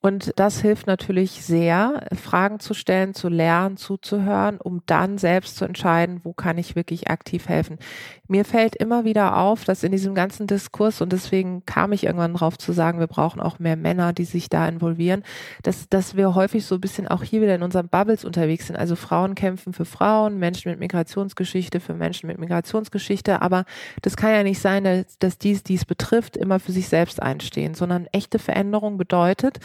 [0.02, 5.66] Und das hilft natürlich sehr, Fragen zu stellen, zu lernen, zuzuhören, um dann selbst zu
[5.66, 7.78] entscheiden, wo kann ich wirklich aktiv helfen.
[8.26, 12.32] Mir fällt immer wieder auf, dass in diesem ganzen Diskurs, und deswegen kam ich irgendwann
[12.32, 15.22] drauf zu sagen, wir brauchen auch mehr Männer, die sich da involvieren,
[15.62, 18.76] dass, dass wir häufig so ein bisschen auch hier wieder in unseren Bubbles unterwegs sind.
[18.76, 23.42] Also Frauen kämpfen für Frauen, Menschen mit Migrationsgeschichte für Menschen mit Migrationsgeschichte.
[23.42, 23.64] Aber
[24.00, 27.74] das kann ja nicht sein, dass, dass dies, dies betrifft, immer für sich selbst einstehen,
[27.74, 29.60] sondern echte Veränderung bedeutet,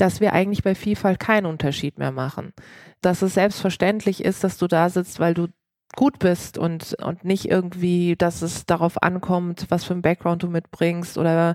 [0.00, 2.52] dass wir eigentlich bei Vielfalt keinen Unterschied mehr machen.
[3.00, 5.48] Dass es selbstverständlich ist, dass du da sitzt, weil du
[5.96, 10.48] gut bist und, und nicht irgendwie, dass es darauf ankommt, was für ein Background du
[10.48, 11.54] mitbringst oder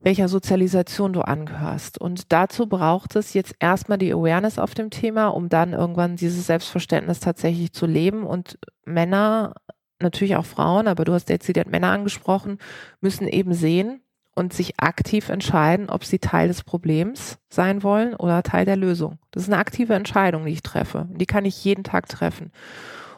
[0.00, 2.00] welcher Sozialisation du angehörst.
[2.00, 6.46] Und dazu braucht es jetzt erstmal die Awareness auf dem Thema, um dann irgendwann dieses
[6.46, 8.24] Selbstverständnis tatsächlich zu leben.
[8.24, 9.54] Und Männer,
[10.00, 12.58] natürlich auch Frauen, aber du hast dezidiert Männer angesprochen,
[13.02, 14.02] müssen eben sehen,
[14.34, 19.18] und sich aktiv entscheiden, ob sie Teil des Problems sein wollen oder Teil der Lösung.
[19.32, 21.08] Das ist eine aktive Entscheidung, die ich treffe.
[21.10, 22.52] Die kann ich jeden Tag treffen.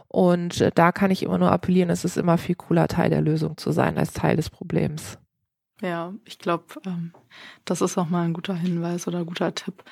[0.09, 3.22] Und äh, da kann ich immer nur appellieren, es ist immer viel cooler, Teil der
[3.22, 5.18] Lösung zu sein, als Teil des Problems.
[5.81, 7.12] Ja, ich glaube, ähm,
[7.64, 9.83] das ist auch mal ein guter Hinweis oder guter Tipp.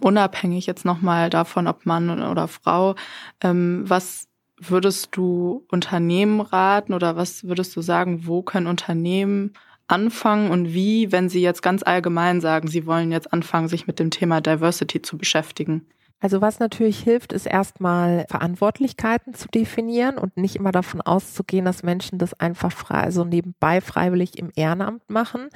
[0.00, 2.94] Unabhängig jetzt nochmal davon, ob Mann oder Frau,
[3.40, 9.54] ähm, was würdest du Unternehmen raten oder was würdest du sagen, wo können Unternehmen
[9.90, 13.98] anfangen und wie, wenn Sie jetzt ganz allgemein sagen, Sie wollen jetzt anfangen, sich mit
[13.98, 15.86] dem Thema Diversity zu beschäftigen?
[16.20, 21.82] Also was natürlich hilft, ist erstmal Verantwortlichkeiten zu definieren und nicht immer davon auszugehen, dass
[21.82, 25.48] Menschen das einfach frei, also nebenbei freiwillig im Ehrenamt machen,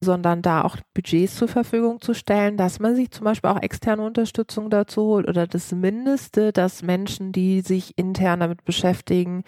[0.00, 4.02] sondern da auch Budgets zur Verfügung zu stellen, dass man sich zum Beispiel auch externe
[4.02, 9.42] Unterstützung dazu holt oder das Mindeste, dass Menschen, die sich intern damit beschäftigen,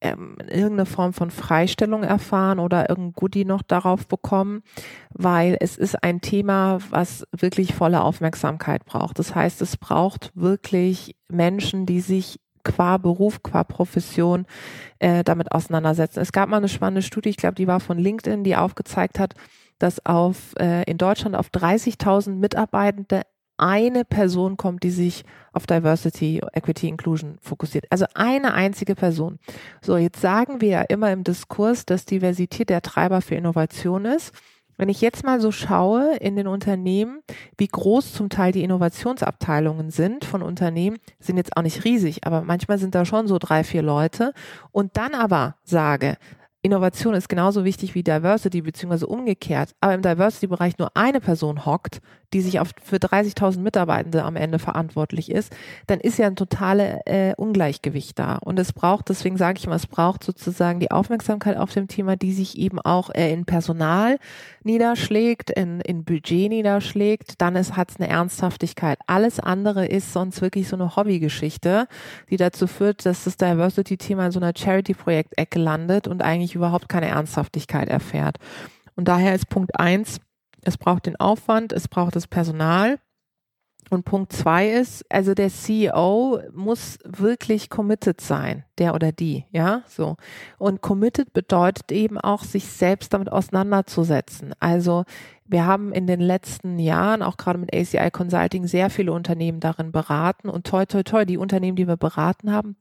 [0.00, 4.62] ähm, irgendeine Form von Freistellung erfahren oder irgendein Goodie noch darauf bekommen,
[5.10, 9.18] weil es ist ein Thema, was wirklich volle Aufmerksamkeit braucht.
[9.18, 14.44] Das heißt, es braucht wirklich Menschen, die sich qua Beruf, qua Profession
[14.98, 16.20] äh, damit auseinandersetzen.
[16.20, 19.34] Es gab mal eine spannende Studie, ich glaube, die war von LinkedIn, die aufgezeigt hat,
[19.78, 23.22] dass auf äh, in Deutschland auf 30.000 Mitarbeitende
[23.58, 27.86] eine Person kommt, die sich auf Diversity, Equity, Inclusion fokussiert.
[27.90, 29.38] Also eine einzige Person.
[29.80, 34.34] So, jetzt sagen wir ja immer im Diskurs, dass Diversität der Treiber für Innovation ist.
[34.78, 37.22] Wenn ich jetzt mal so schaue in den Unternehmen,
[37.56, 42.42] wie groß zum Teil die Innovationsabteilungen sind von Unternehmen, sind jetzt auch nicht riesig, aber
[42.42, 44.32] manchmal sind da schon so drei, vier Leute.
[44.72, 46.18] Und dann aber sage,
[46.66, 52.00] Innovation ist genauso wichtig wie Diversity, beziehungsweise umgekehrt, aber im Diversity-Bereich nur eine Person hockt,
[52.32, 55.54] die sich auf, für 30.000 Mitarbeitende am Ende verantwortlich ist,
[55.86, 58.36] dann ist ja ein totales äh, Ungleichgewicht da.
[58.36, 62.16] Und es braucht, deswegen sage ich immer, es braucht sozusagen die Aufmerksamkeit auf dem Thema,
[62.16, 64.18] die sich eben auch äh, in Personal
[64.64, 68.98] niederschlägt, in, in Budget niederschlägt, dann hat es eine Ernsthaftigkeit.
[69.06, 71.86] Alles andere ist sonst wirklich so eine Hobbygeschichte,
[72.28, 77.08] die dazu führt, dass das Diversity-Thema in so einer Charity-Projekt-Ecke landet und eigentlich überhaupt keine
[77.08, 78.38] Ernsthaftigkeit erfährt.
[78.96, 80.20] Und daher ist Punkt eins,
[80.62, 82.98] es braucht den Aufwand, es braucht das Personal.
[83.88, 89.82] Und Punkt zwei ist, also der CEO muss wirklich committed sein, der oder die, ja,
[89.86, 90.16] so.
[90.58, 94.54] Und committed bedeutet eben auch, sich selbst damit auseinanderzusetzen.
[94.58, 95.04] Also
[95.44, 99.92] wir haben in den letzten Jahren, auch gerade mit ACI Consulting, sehr viele Unternehmen darin
[99.92, 102.76] beraten und toi, toi, toi, die Unternehmen, die wir beraten haben,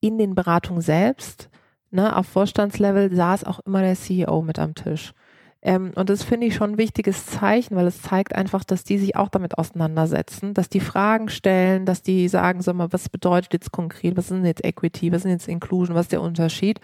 [0.00, 1.50] in den Beratungen selbst,
[1.90, 5.12] ne, auf Vorstandslevel saß auch immer der CEO mit am Tisch.
[5.60, 8.98] Ähm, und das finde ich schon ein wichtiges Zeichen, weil es zeigt einfach, dass die
[8.98, 13.52] sich auch damit auseinandersetzen, dass die Fragen stellen, dass die sagen, sag mal, was bedeutet
[13.52, 16.80] jetzt konkret, was denn jetzt Equity, was denn jetzt Inclusion, was ist der Unterschied?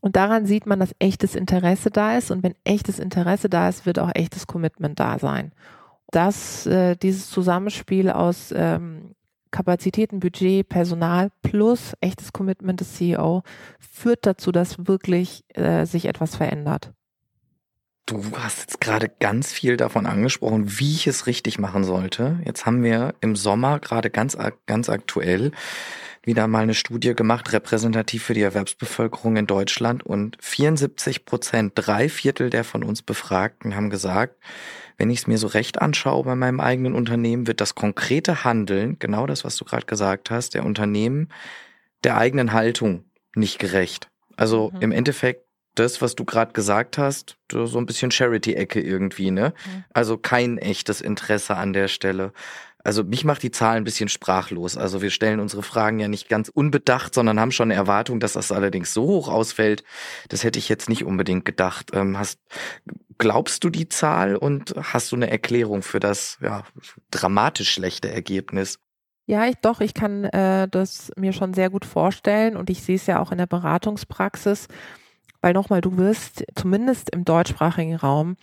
[0.00, 2.32] Und daran sieht man, dass echtes Interesse da ist.
[2.32, 5.52] Und wenn echtes Interesse da ist, wird auch echtes Commitment da sein.
[6.10, 9.14] Das, äh, dieses Zusammenspiel aus ähm,
[9.52, 13.42] Kapazitäten, Budget, Personal plus echtes Commitment des CEO
[13.78, 16.92] führt dazu, dass wirklich äh, sich etwas verändert.
[18.06, 22.40] Du hast jetzt gerade ganz viel davon angesprochen, wie ich es richtig machen sollte.
[22.44, 24.36] Jetzt haben wir im Sommer gerade ganz,
[24.66, 25.52] ganz aktuell
[26.24, 32.08] wieder mal eine Studie gemacht, repräsentativ für die Erwerbsbevölkerung in Deutschland und 74 Prozent, drei
[32.08, 34.36] Viertel der von uns Befragten haben gesagt,
[34.98, 38.98] wenn ich es mir so recht anschaue bei meinem eigenen Unternehmen, wird das konkrete Handeln,
[38.98, 41.28] genau das, was du gerade gesagt hast, der Unternehmen
[42.04, 44.08] der eigenen Haltung nicht gerecht.
[44.36, 44.80] Also mhm.
[44.80, 49.54] im Endeffekt das, was du gerade gesagt hast, so ein bisschen Charity-Ecke irgendwie, ne?
[49.64, 49.84] Mhm.
[49.92, 52.32] Also kein echtes Interesse an der Stelle.
[52.84, 54.76] Also mich macht die Zahl ein bisschen sprachlos.
[54.76, 58.32] Also wir stellen unsere Fragen ja nicht ganz unbedacht, sondern haben schon eine Erwartung, dass
[58.32, 59.84] das allerdings so hoch ausfällt.
[60.28, 61.90] Das hätte ich jetzt nicht unbedingt gedacht.
[61.94, 62.40] Ähm, hast,
[63.18, 66.64] glaubst du die Zahl und hast du eine Erklärung für das ja,
[67.10, 68.80] dramatisch schlechte Ergebnis?
[69.26, 72.96] Ja, ich doch, ich kann äh, das mir schon sehr gut vorstellen und ich sehe
[72.96, 74.66] es ja auch in der Beratungspraxis.
[75.42, 78.36] Weil nochmal, du wirst zumindest im deutschsprachigen Raum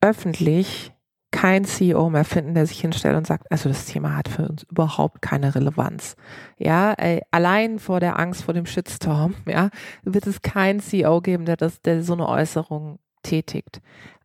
[0.00, 0.92] öffentlich
[1.32, 4.62] kein CEO mehr finden, der sich hinstellt und sagt, also das Thema hat für uns
[4.70, 6.16] überhaupt keine Relevanz.
[6.56, 6.94] Ja,
[7.30, 9.68] allein vor der Angst vor dem Shitstorm, ja,
[10.02, 13.82] wird es keinen CEO geben, der das, der so eine Äußerung tätigt.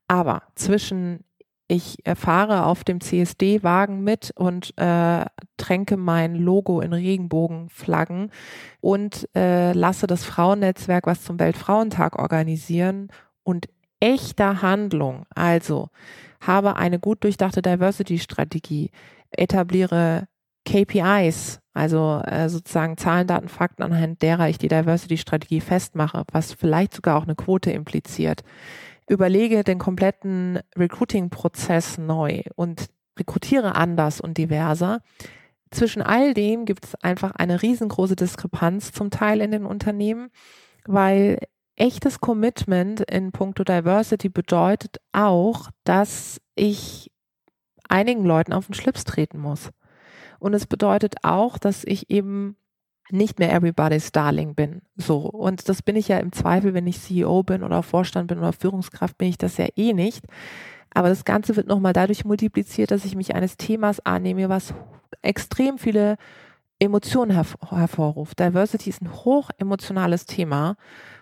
[0.08, 1.26] Aber zwischen
[1.72, 8.30] ich fahre auf dem CSD-Wagen mit und äh, tränke mein Logo in Regenbogenflaggen
[8.82, 13.08] und äh, lasse das Frauennetzwerk was zum Weltfrauentag organisieren
[13.44, 13.70] und
[14.02, 15.88] echter Handlung, also
[16.42, 18.92] habe eine gut durchdachte Diversity-Strategie,
[19.30, 20.28] etabliere
[20.66, 26.94] KPIs, also äh, sozusagen Zahlen, Daten, Fakten, anhand derer ich die Diversity-Strategie festmache, was vielleicht
[26.94, 28.44] sogar auch eine Quote impliziert
[29.12, 32.88] überlege den kompletten Recruiting-Prozess neu und
[33.20, 35.02] rekrutiere anders und diverser.
[35.70, 40.30] Zwischen all dem gibt es einfach eine riesengroße Diskrepanz zum Teil in den Unternehmen,
[40.86, 41.40] weil
[41.76, 47.12] echtes Commitment in puncto Diversity bedeutet auch, dass ich
[47.90, 49.70] einigen Leuten auf den Schlips treten muss.
[50.40, 52.56] Und es bedeutet auch, dass ich eben
[53.14, 54.82] nicht mehr everybody's Darling bin.
[54.96, 55.20] So.
[55.20, 58.54] Und das bin ich ja im Zweifel, wenn ich CEO bin oder Vorstand bin oder
[58.54, 60.26] Führungskraft, bin ich das ja eh nicht.
[60.94, 64.74] Aber das Ganze wird nochmal dadurch multipliziert, dass ich mich eines Themas annehme, was
[65.22, 66.18] extrem viele
[66.80, 68.40] Emotionen herv hervorruft.
[68.40, 70.76] Diversity ist ein hoch emotionales Thema,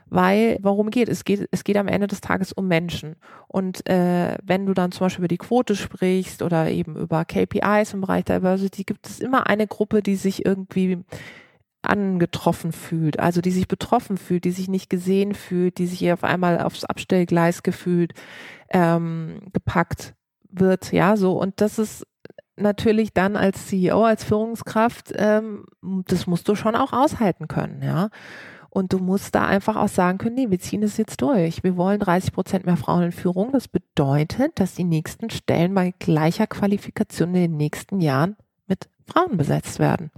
[0.05, 1.25] weil warum geht es?
[1.25, 3.15] Geht es geht am Ende des Tages um Menschen.
[3.47, 7.93] Und äh, wenn du dann zum Beispiel über die Quote sprichst oder eben über KPIs
[7.93, 11.03] im Bereich Diversity, gibt es immer eine Gruppe, die sich irgendwie
[11.89, 16.23] angetroffen fühlt, also die sich betroffen fühlt, die sich nicht gesehen fühlt, die sich auf
[16.23, 18.13] einmal aufs Abstellgleis gefühlt
[18.69, 20.13] ähm, gepackt
[20.49, 22.05] wird, ja, so und das ist
[22.55, 28.09] natürlich dann als CEO, als Führungskraft, ähm, das musst du schon auch aushalten können, ja.
[28.71, 31.63] Und du musst da einfach auch sagen können, nee, wir ziehen das jetzt durch.
[31.63, 33.51] Wir wollen 30 Prozent mehr Frauen in Führung.
[33.51, 38.35] Das bedeutet, dass die nächsten Stellen bei gleicher Qualifikation in den nächsten Jahren
[38.67, 40.11] mit Frauen besetzt werden.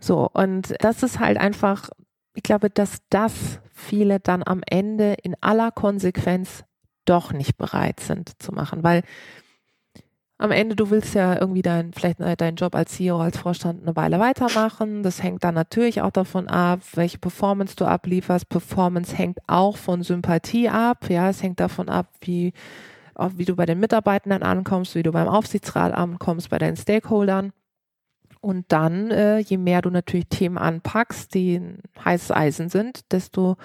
[0.00, 1.90] So, und das ist halt einfach,
[2.34, 6.64] ich glaube, dass das viele dann am Ende in aller Konsequenz
[7.04, 9.02] doch nicht bereit sind zu machen, weil
[10.40, 13.96] am Ende, du willst ja irgendwie dein, vielleicht deinen Job als CEO, als Vorstand eine
[13.96, 15.02] Weile weitermachen.
[15.02, 18.48] Das hängt dann natürlich auch davon ab, welche Performance du ablieferst.
[18.48, 21.10] Performance hängt auch von Sympathie ab.
[21.10, 22.52] Ja, es hängt davon ab, wie,
[23.34, 27.52] wie du bei den Mitarbeitenden ankommst, wie du beim Aufsichtsrat ankommst, bei deinen Stakeholdern.
[28.40, 31.60] Und dann, äh, je mehr du natürlich Themen anpackst, die
[32.04, 33.56] heißes Eisen sind, desto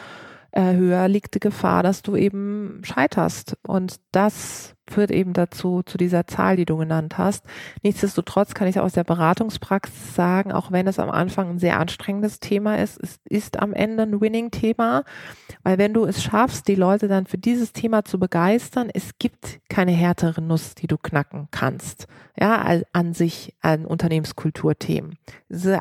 [0.52, 3.58] äh, höher liegt die Gefahr, dass du eben scheiterst.
[3.66, 7.46] Und das führt eben dazu, zu dieser Zahl, die du genannt hast.
[7.84, 12.40] Nichtsdestotrotz kann ich aus der Beratungspraxis sagen, auch wenn es am Anfang ein sehr anstrengendes
[12.40, 15.04] Thema ist, es ist am Ende ein Winning-Thema,
[15.64, 19.62] weil wenn du es schaffst, die Leute dann für dieses Thema zu begeistern, es gibt
[19.70, 22.08] keine härtere Nuss, die du knacken kannst.
[22.40, 25.20] Ja, an sich an Unternehmenskulturthemen.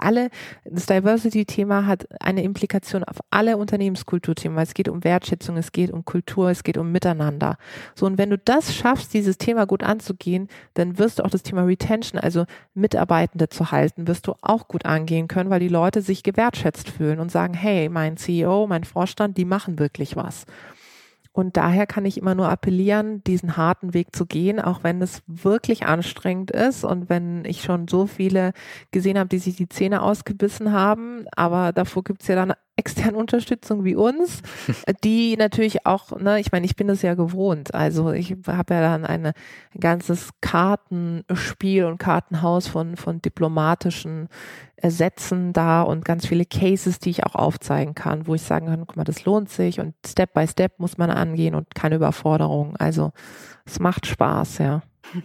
[0.01, 0.29] Alle,
[0.65, 5.91] das Diversity-Thema hat eine Implikation auf alle Unternehmenskulturthemen, weil es geht um Wertschätzung, es geht
[5.91, 7.57] um Kultur, es geht um Miteinander.
[7.95, 11.31] So, und wenn du das schaffst, schaffst, dieses Thema gut anzugehen, dann wirst du auch
[11.31, 15.68] das Thema Retention, also Mitarbeitende zu halten, wirst du auch gut angehen können, weil die
[15.68, 20.44] Leute sich gewertschätzt fühlen und sagen, hey, mein CEO, mein Vorstand, die machen wirklich was.
[21.33, 25.23] Und daher kann ich immer nur appellieren, diesen harten Weg zu gehen, auch wenn es
[25.27, 28.53] wirklich anstrengend ist und wenn ich schon so viele
[28.90, 31.25] gesehen habe, die sich die Zähne ausgebissen haben.
[31.35, 34.42] Aber davor gibt es ja dann externe Unterstützung wie uns,
[35.05, 37.75] die natürlich auch, ne, ich meine, ich bin das ja gewohnt.
[37.75, 39.33] Also ich habe ja dann eine,
[39.75, 44.29] ein ganzes Kartenspiel und Kartenhaus von, von diplomatischen
[44.90, 48.87] Sätzen da und ganz viele Cases, die ich auch aufzeigen kann, wo ich sagen kann,
[48.87, 52.77] guck mal, das lohnt sich und Step by Step muss man angehen und keine Überforderung.
[52.77, 53.12] Also
[53.64, 54.83] es macht Spaß, ja.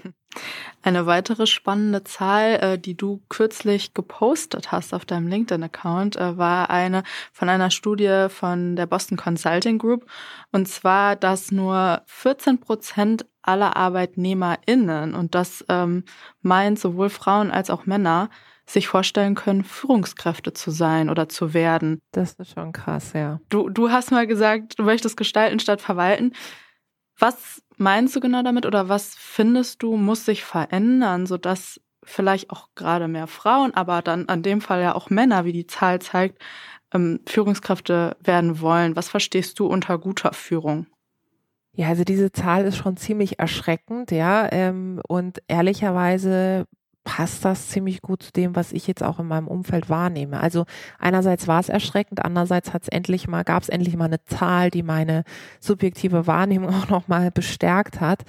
[0.84, 6.70] Eine weitere spannende Zahl, äh, die du kürzlich gepostet hast auf deinem LinkedIn-Account, äh, war
[6.70, 10.06] eine von einer Studie von der Boston Consulting Group.
[10.52, 16.04] Und zwar, dass nur 14 Prozent aller ArbeitnehmerInnen, und das ähm,
[16.42, 18.30] meint sowohl Frauen als auch Männer,
[18.70, 22.02] sich vorstellen können, Führungskräfte zu sein oder zu werden.
[22.12, 23.40] Das ist schon krass, ja.
[23.50, 26.34] Du, du hast mal gesagt, du möchtest gestalten statt verwalten.
[27.18, 32.70] Was meinst du genau damit oder was findest du, muss sich verändern, sodass vielleicht auch
[32.76, 36.42] gerade mehr Frauen, aber dann an dem Fall ja auch Männer, wie die Zahl zeigt,
[36.94, 38.96] ähm, Führungskräfte werden wollen?
[38.96, 40.88] Was verstehst du unter guter Führung?
[41.74, 44.52] Ja, also diese Zahl ist schon ziemlich erschreckend, ja.
[44.52, 46.66] Ähm, und ehrlicherweise
[47.08, 50.42] passt das ziemlich gut zu dem, was ich jetzt auch in meinem Umfeld wahrnehme.
[50.42, 50.66] Also
[51.00, 54.72] einerseits war es erschreckend, andererseits hat es endlich mal, gab es endlich mal eine Zahl,
[54.72, 55.24] die meine
[55.62, 58.26] subjektive Wahrnehmung auch nochmal bestärkt hat.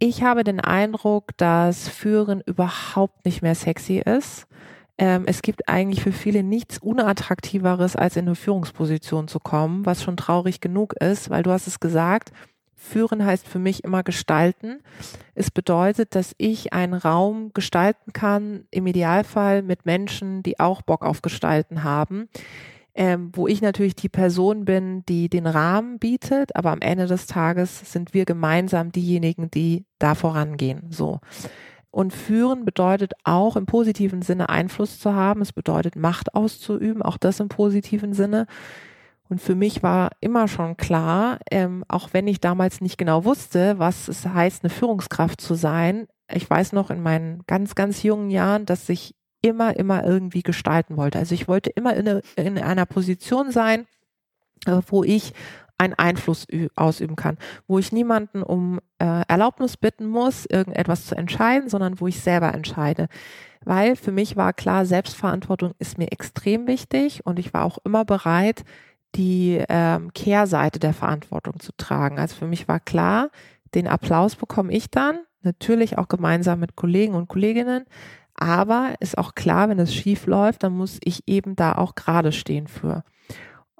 [0.00, 4.48] Ich habe den Eindruck, dass Führen überhaupt nicht mehr sexy ist.
[4.98, 10.02] Ähm, es gibt eigentlich für viele nichts Unattraktiveres, als in eine Führungsposition zu kommen, was
[10.02, 12.32] schon traurig genug ist, weil du hast es gesagt,
[12.80, 14.78] Führen heißt für mich immer gestalten.
[15.34, 21.04] Es bedeutet, dass ich einen Raum gestalten kann, im Idealfall mit Menschen, die auch Bock
[21.04, 22.28] auf Gestalten haben,
[22.94, 27.26] ähm, wo ich natürlich die Person bin, die den Rahmen bietet, aber am Ende des
[27.26, 30.86] Tages sind wir gemeinsam diejenigen, die da vorangehen.
[30.90, 31.18] So.
[31.90, 35.42] Und führen bedeutet auch im positiven Sinne Einfluss zu haben.
[35.42, 38.46] Es bedeutet Macht auszuüben, auch das im positiven Sinne.
[39.28, 43.78] Und für mich war immer schon klar, ähm, auch wenn ich damals nicht genau wusste,
[43.78, 46.06] was es heißt, eine Führungskraft zu sein.
[46.32, 50.96] Ich weiß noch in meinen ganz, ganz jungen Jahren, dass ich immer, immer irgendwie gestalten
[50.96, 51.18] wollte.
[51.18, 53.86] Also ich wollte immer in, eine, in einer Position sein,
[54.66, 55.32] äh, wo ich
[55.78, 57.38] einen Einfluss ausüben kann,
[57.68, 62.52] wo ich niemanden um äh, Erlaubnis bitten muss, irgendetwas zu entscheiden, sondern wo ich selber
[62.52, 63.06] entscheide.
[63.64, 68.04] Weil für mich war klar, Selbstverantwortung ist mir extrem wichtig und ich war auch immer
[68.04, 68.64] bereit,
[69.14, 72.18] die ähm, Kehrseite der Verantwortung zu tragen.
[72.18, 73.30] Also für mich war klar,
[73.74, 77.84] den Applaus bekomme ich dann, natürlich auch gemeinsam mit Kollegen und Kolleginnen,
[78.34, 82.32] aber ist auch klar, wenn es schief läuft, dann muss ich eben da auch gerade
[82.32, 83.02] stehen für.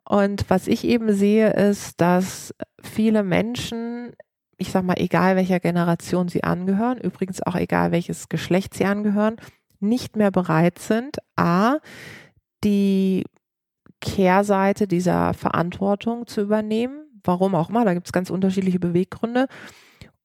[0.04, 4.12] Und was ich eben sehe, ist, dass viele Menschen,
[4.56, 9.36] ich sag mal, egal welcher Generation sie angehören, übrigens auch egal welches Geschlecht sie angehören,
[9.80, 11.76] nicht mehr bereit sind, a,
[12.64, 13.24] die
[14.00, 17.00] Kehrseite dieser Verantwortung zu übernehmen.
[17.24, 19.48] Warum auch immer, da gibt es ganz unterschiedliche Beweggründe.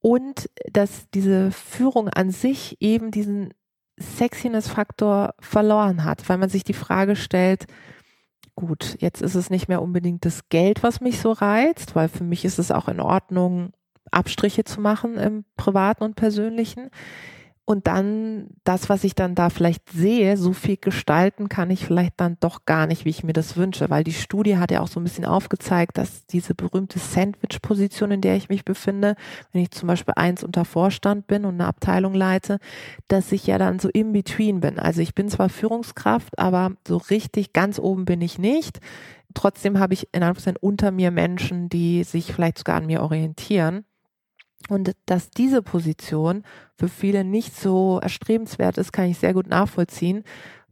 [0.03, 3.53] und dass diese Führung an sich eben diesen
[3.97, 7.67] Sexiness-Faktor verloren hat, weil man sich die Frage stellt,
[8.55, 12.25] gut, jetzt ist es nicht mehr unbedingt das Geld, was mich so reizt, weil für
[12.25, 13.71] mich ist es auch in Ordnung,
[14.11, 16.89] Abstriche zu machen im privaten und persönlichen.
[17.65, 22.19] Und dann das, was ich dann da vielleicht sehe, so viel gestalten kann ich vielleicht
[22.19, 24.89] dann doch gar nicht, wie ich mir das wünsche, weil die Studie hat ja auch
[24.89, 29.15] so ein bisschen aufgezeigt, dass diese berühmte Sandwich-Position, in der ich mich befinde,
[29.53, 32.59] wenn ich zum Beispiel eins unter Vorstand bin und eine Abteilung leite,
[33.07, 34.77] dass ich ja dann so in between bin.
[34.77, 38.79] Also ich bin zwar Führungskraft, aber so richtig ganz oben bin ich nicht.
[39.33, 43.85] Trotzdem habe ich in Anführungszeichen unter mir Menschen, die sich vielleicht sogar an mir orientieren.
[44.69, 46.43] Und dass diese Position
[46.77, 50.23] für viele nicht so erstrebenswert ist, kann ich sehr gut nachvollziehen,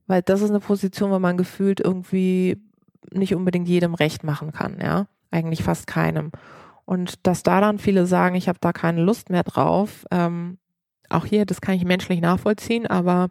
[0.08, 2.58] weil das ist eine Position, wo man gefühlt irgendwie
[3.12, 6.32] nicht unbedingt jedem recht machen kann, ja, eigentlich fast keinem.
[6.86, 10.58] Und dass da dann viele sagen, ich habe da keine Lust mehr drauf, ähm,
[11.10, 13.30] auch hier, das kann ich menschlich nachvollziehen, aber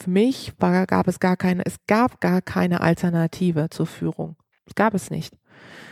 [0.00, 4.36] für mich war, gab es gar keine, es gab gar keine Alternative zur Führung.
[4.66, 5.34] Es gab es nicht.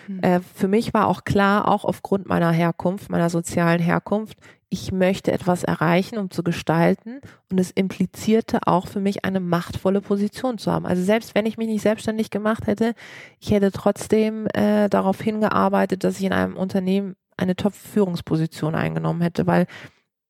[0.09, 0.21] Mhm.
[0.21, 4.39] Äh, für mich war auch klar, auch aufgrund meiner Herkunft, meiner sozialen Herkunft,
[4.69, 7.21] ich möchte etwas erreichen, um zu gestalten.
[7.51, 10.87] Und es implizierte auch für mich eine machtvolle Position zu haben.
[10.87, 12.95] Also selbst wenn ich mich nicht selbstständig gemacht hätte,
[13.41, 19.47] ich hätte trotzdem äh, darauf hingearbeitet, dass ich in einem Unternehmen eine Top-Führungsposition eingenommen hätte,
[19.47, 19.67] weil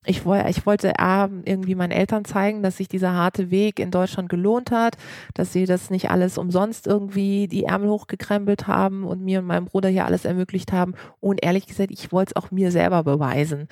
[0.07, 3.91] ich, wollte, ich wollte A, irgendwie meinen Eltern zeigen, dass sich dieser harte Weg in
[3.91, 4.97] Deutschland gelohnt hat,
[5.35, 9.67] dass sie das nicht alles umsonst irgendwie die Ärmel hochgekrempelt haben und mir und meinem
[9.67, 10.95] Bruder hier alles ermöglicht haben.
[11.21, 13.69] Und ehrlich gesagt, ich wollte es auch mir selber beweisen,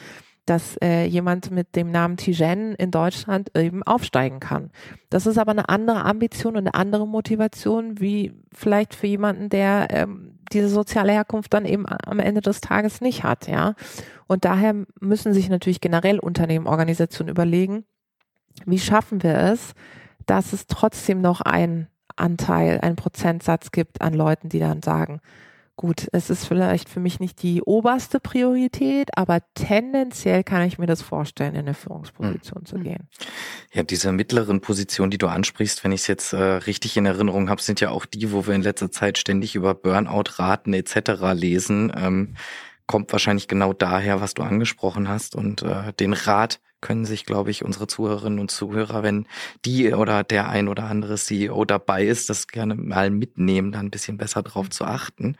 [0.47, 4.70] dass äh, jemand mit dem Namen Tijen in Deutschland eben aufsteigen kann.
[5.11, 9.88] Das ist aber eine andere Ambition und eine andere Motivation, wie vielleicht für jemanden, der
[9.90, 13.74] ähm, diese soziale Herkunft dann eben am Ende des Tages nicht hat, ja.
[14.26, 17.84] Und daher müssen sich natürlich generell Unternehmen, Organisationen überlegen,
[18.66, 19.74] wie schaffen wir es,
[20.26, 25.20] dass es trotzdem noch einen Anteil, einen Prozentsatz gibt an Leuten, die dann sagen,
[25.77, 30.87] gut, es ist vielleicht für mich nicht die oberste Priorität, aber tendenziell kann ich mir
[30.87, 32.66] das vorstellen, in eine Führungsposition mhm.
[32.66, 33.09] zu gehen.
[33.72, 37.51] Ja, diese mittleren Positionen, die du ansprichst, wenn ich es jetzt äh, richtig in Erinnerung
[37.51, 41.33] habe, sind ja auch die, wo wir in letzter Zeit ständig über Burnout-Raten etc.
[41.33, 41.93] lesen.
[41.97, 42.35] Ähm,
[42.87, 45.35] kommt wahrscheinlich genau daher, was du angesprochen hast.
[45.35, 49.26] Und äh, den Rat können sich, glaube ich, unsere Zuhörerinnen und Zuhörer, wenn
[49.64, 53.91] die oder der ein oder andere CEO dabei ist, das gerne mal mitnehmen, da ein
[53.91, 55.37] bisschen besser drauf zu achten.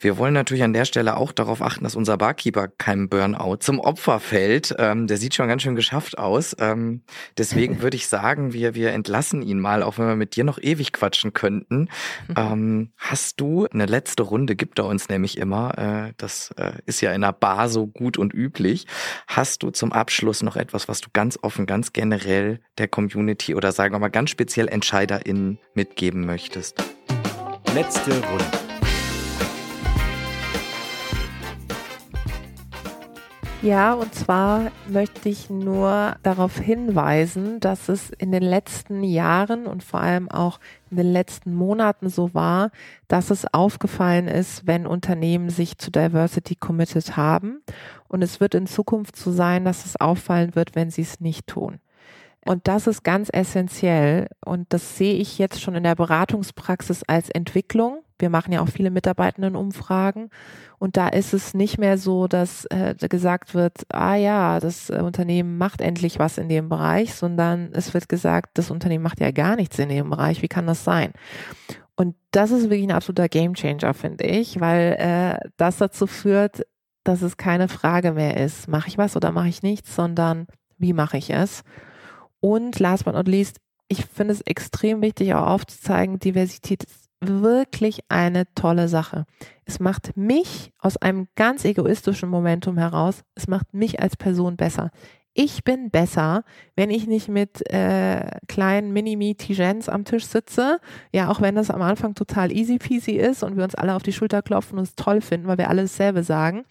[0.00, 3.78] Wir wollen natürlich an der Stelle auch darauf achten, dass unser Barkeeper keinem Burnout zum
[3.78, 4.74] Opfer fällt.
[4.76, 6.56] Ähm, der sieht schon ganz schön geschafft aus.
[6.58, 7.02] Ähm,
[7.38, 10.58] deswegen würde ich sagen, wir, wir entlassen ihn mal, auch wenn wir mit dir noch
[10.60, 11.88] ewig quatschen könnten.
[12.36, 17.00] Ähm, hast du eine letzte Runde, gibt er uns nämlich immer, äh, das äh, ist
[17.02, 18.88] ja in einer Bar so gut und üblich.
[19.28, 23.72] Hast du zum Abschluss noch etwas, was du ganz offen, ganz generell der Community oder
[23.72, 26.82] sagen wir mal ganz speziell EntscheiderInnen mitgeben möchtest?
[27.74, 28.68] Letzte Runde.
[33.60, 39.82] Ja, und zwar möchte ich nur darauf hinweisen, dass es in den letzten Jahren und
[39.82, 40.60] vor allem auch
[40.92, 42.70] in den letzten Monaten so war,
[43.08, 47.60] dass es aufgefallen ist, wenn Unternehmen sich zu Diversity committed haben.
[48.08, 51.46] Und es wird in Zukunft so sein, dass es auffallen wird, wenn sie es nicht
[51.46, 51.80] tun.
[52.46, 54.28] Und das ist ganz essentiell.
[54.44, 58.02] Und das sehe ich jetzt schon in der Beratungspraxis als Entwicklung.
[58.18, 60.30] Wir machen ja auch viele Mitarbeitendenumfragen.
[60.78, 65.02] Und da ist es nicht mehr so, dass äh, gesagt wird, ah ja, das äh,
[65.02, 69.30] Unternehmen macht endlich was in dem Bereich, sondern es wird gesagt, das Unternehmen macht ja
[69.30, 70.40] gar nichts in dem Bereich.
[70.40, 71.12] Wie kann das sein?
[71.96, 76.62] Und das ist wirklich ein absoluter Gamechanger, finde ich, weil äh, das dazu führt,
[77.04, 80.46] dass es keine Frage mehr ist, mache ich was oder mache ich nichts, sondern
[80.78, 81.62] wie mache ich es?
[82.40, 88.00] Und last but not least, ich finde es extrem wichtig, auch aufzuzeigen, Diversität ist wirklich
[88.08, 89.24] eine tolle Sache.
[89.64, 94.90] Es macht mich aus einem ganz egoistischen Momentum heraus, es macht mich als Person besser.
[95.40, 96.42] Ich bin besser,
[96.74, 100.80] wenn ich nicht mit äh, kleinen Mini-Me-Tigens am Tisch sitze.
[101.12, 104.02] Ja, auch wenn das am Anfang total easy peasy ist und wir uns alle auf
[104.02, 106.64] die Schulter klopfen und es toll finden, weil wir alle dasselbe sagen.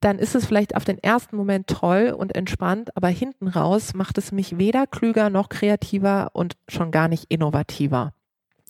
[0.00, 4.18] Dann ist es vielleicht auf den ersten Moment toll und entspannt, aber hinten raus macht
[4.18, 8.14] es mich weder klüger noch kreativer und schon gar nicht innovativer.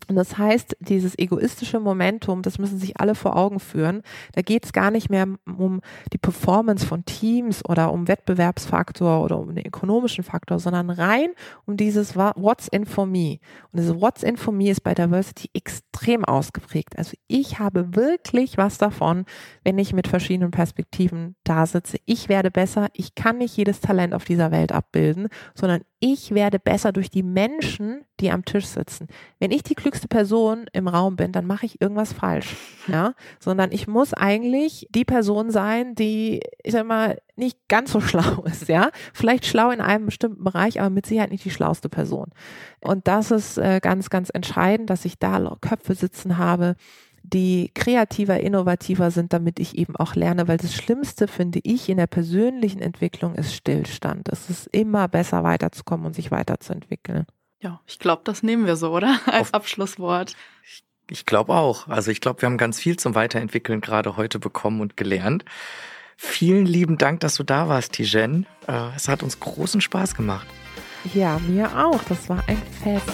[0.08, 4.02] Und das heißt, dieses egoistische Momentum, das müssen sich alle vor Augen führen.
[4.32, 5.80] Da geht es gar nicht mehr um
[6.12, 11.30] die Performance von Teams oder um Wettbewerbsfaktor oder um den ökonomischen Faktor, sondern rein
[11.66, 13.38] um dieses What's in for me.
[13.72, 16.98] Und dieses What's in for me ist bei Diversity extrem ausgeprägt.
[16.98, 19.24] Also ich habe wirklich was davon,
[19.64, 21.98] wenn ich mit verschiedenen Perspektiven da sitze.
[22.06, 22.88] Ich werde besser.
[22.94, 27.22] Ich kann nicht jedes Talent auf dieser Welt abbilden, sondern ich werde besser durch die
[27.22, 29.06] Menschen, die am Tisch sitzen.
[29.38, 32.54] Wenn ich die klügste Person im Raum bin, dann mache ich irgendwas falsch,
[32.86, 38.00] ja, sondern ich muss eigentlich die Person sein, die, ich sag mal, nicht ganz so
[38.00, 41.88] schlau ist, ja, vielleicht schlau in einem bestimmten Bereich, aber mit Sicherheit nicht die schlauste
[41.88, 42.30] Person.
[42.80, 46.76] Und das ist äh, ganz, ganz entscheidend, dass ich da Köpfe sitzen habe,
[47.22, 51.98] die kreativer, innovativer sind, damit ich eben auch lerne, weil das Schlimmste finde ich in
[51.98, 54.28] der persönlichen Entwicklung ist Stillstand.
[54.30, 57.26] Es ist immer besser weiterzukommen und sich weiterzuentwickeln.
[57.62, 59.20] Ja, ich glaube, das nehmen wir so, oder?
[59.26, 60.34] Als Auf, Abschlusswort.
[60.64, 61.88] Ich, ich glaube auch.
[61.88, 65.44] Also ich glaube, wir haben ganz viel zum Weiterentwickeln gerade heute bekommen und gelernt.
[66.16, 68.46] Vielen lieben Dank, dass du da warst, Tijen.
[68.66, 70.46] Äh, es hat uns großen Spaß gemacht.
[71.14, 72.02] Ja, mir auch.
[72.04, 73.08] Das war ein Fest.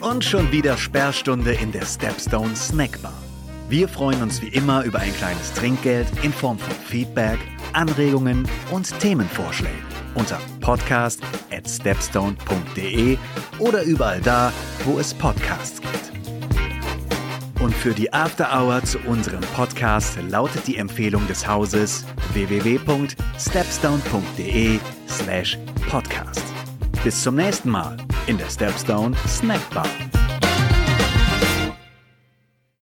[0.00, 3.16] Und schon wieder Sperrstunde in der Stepstone Snackbar.
[3.68, 7.38] Wir freuen uns wie immer über ein kleines Trinkgeld in Form von Feedback,
[7.72, 13.18] Anregungen und Themenvorschlägen unter podcast at stepstone.de
[13.58, 14.52] oder überall da,
[14.84, 15.92] wo es Podcasts gibt.
[17.60, 25.56] Und für die After Hour zu unserem Podcast lautet die Empfehlung des Hauses www.stepstone.de slash
[25.88, 26.42] podcast.
[27.04, 27.96] Bis zum nächsten Mal
[28.26, 29.86] in der Stepstone Snack Bar.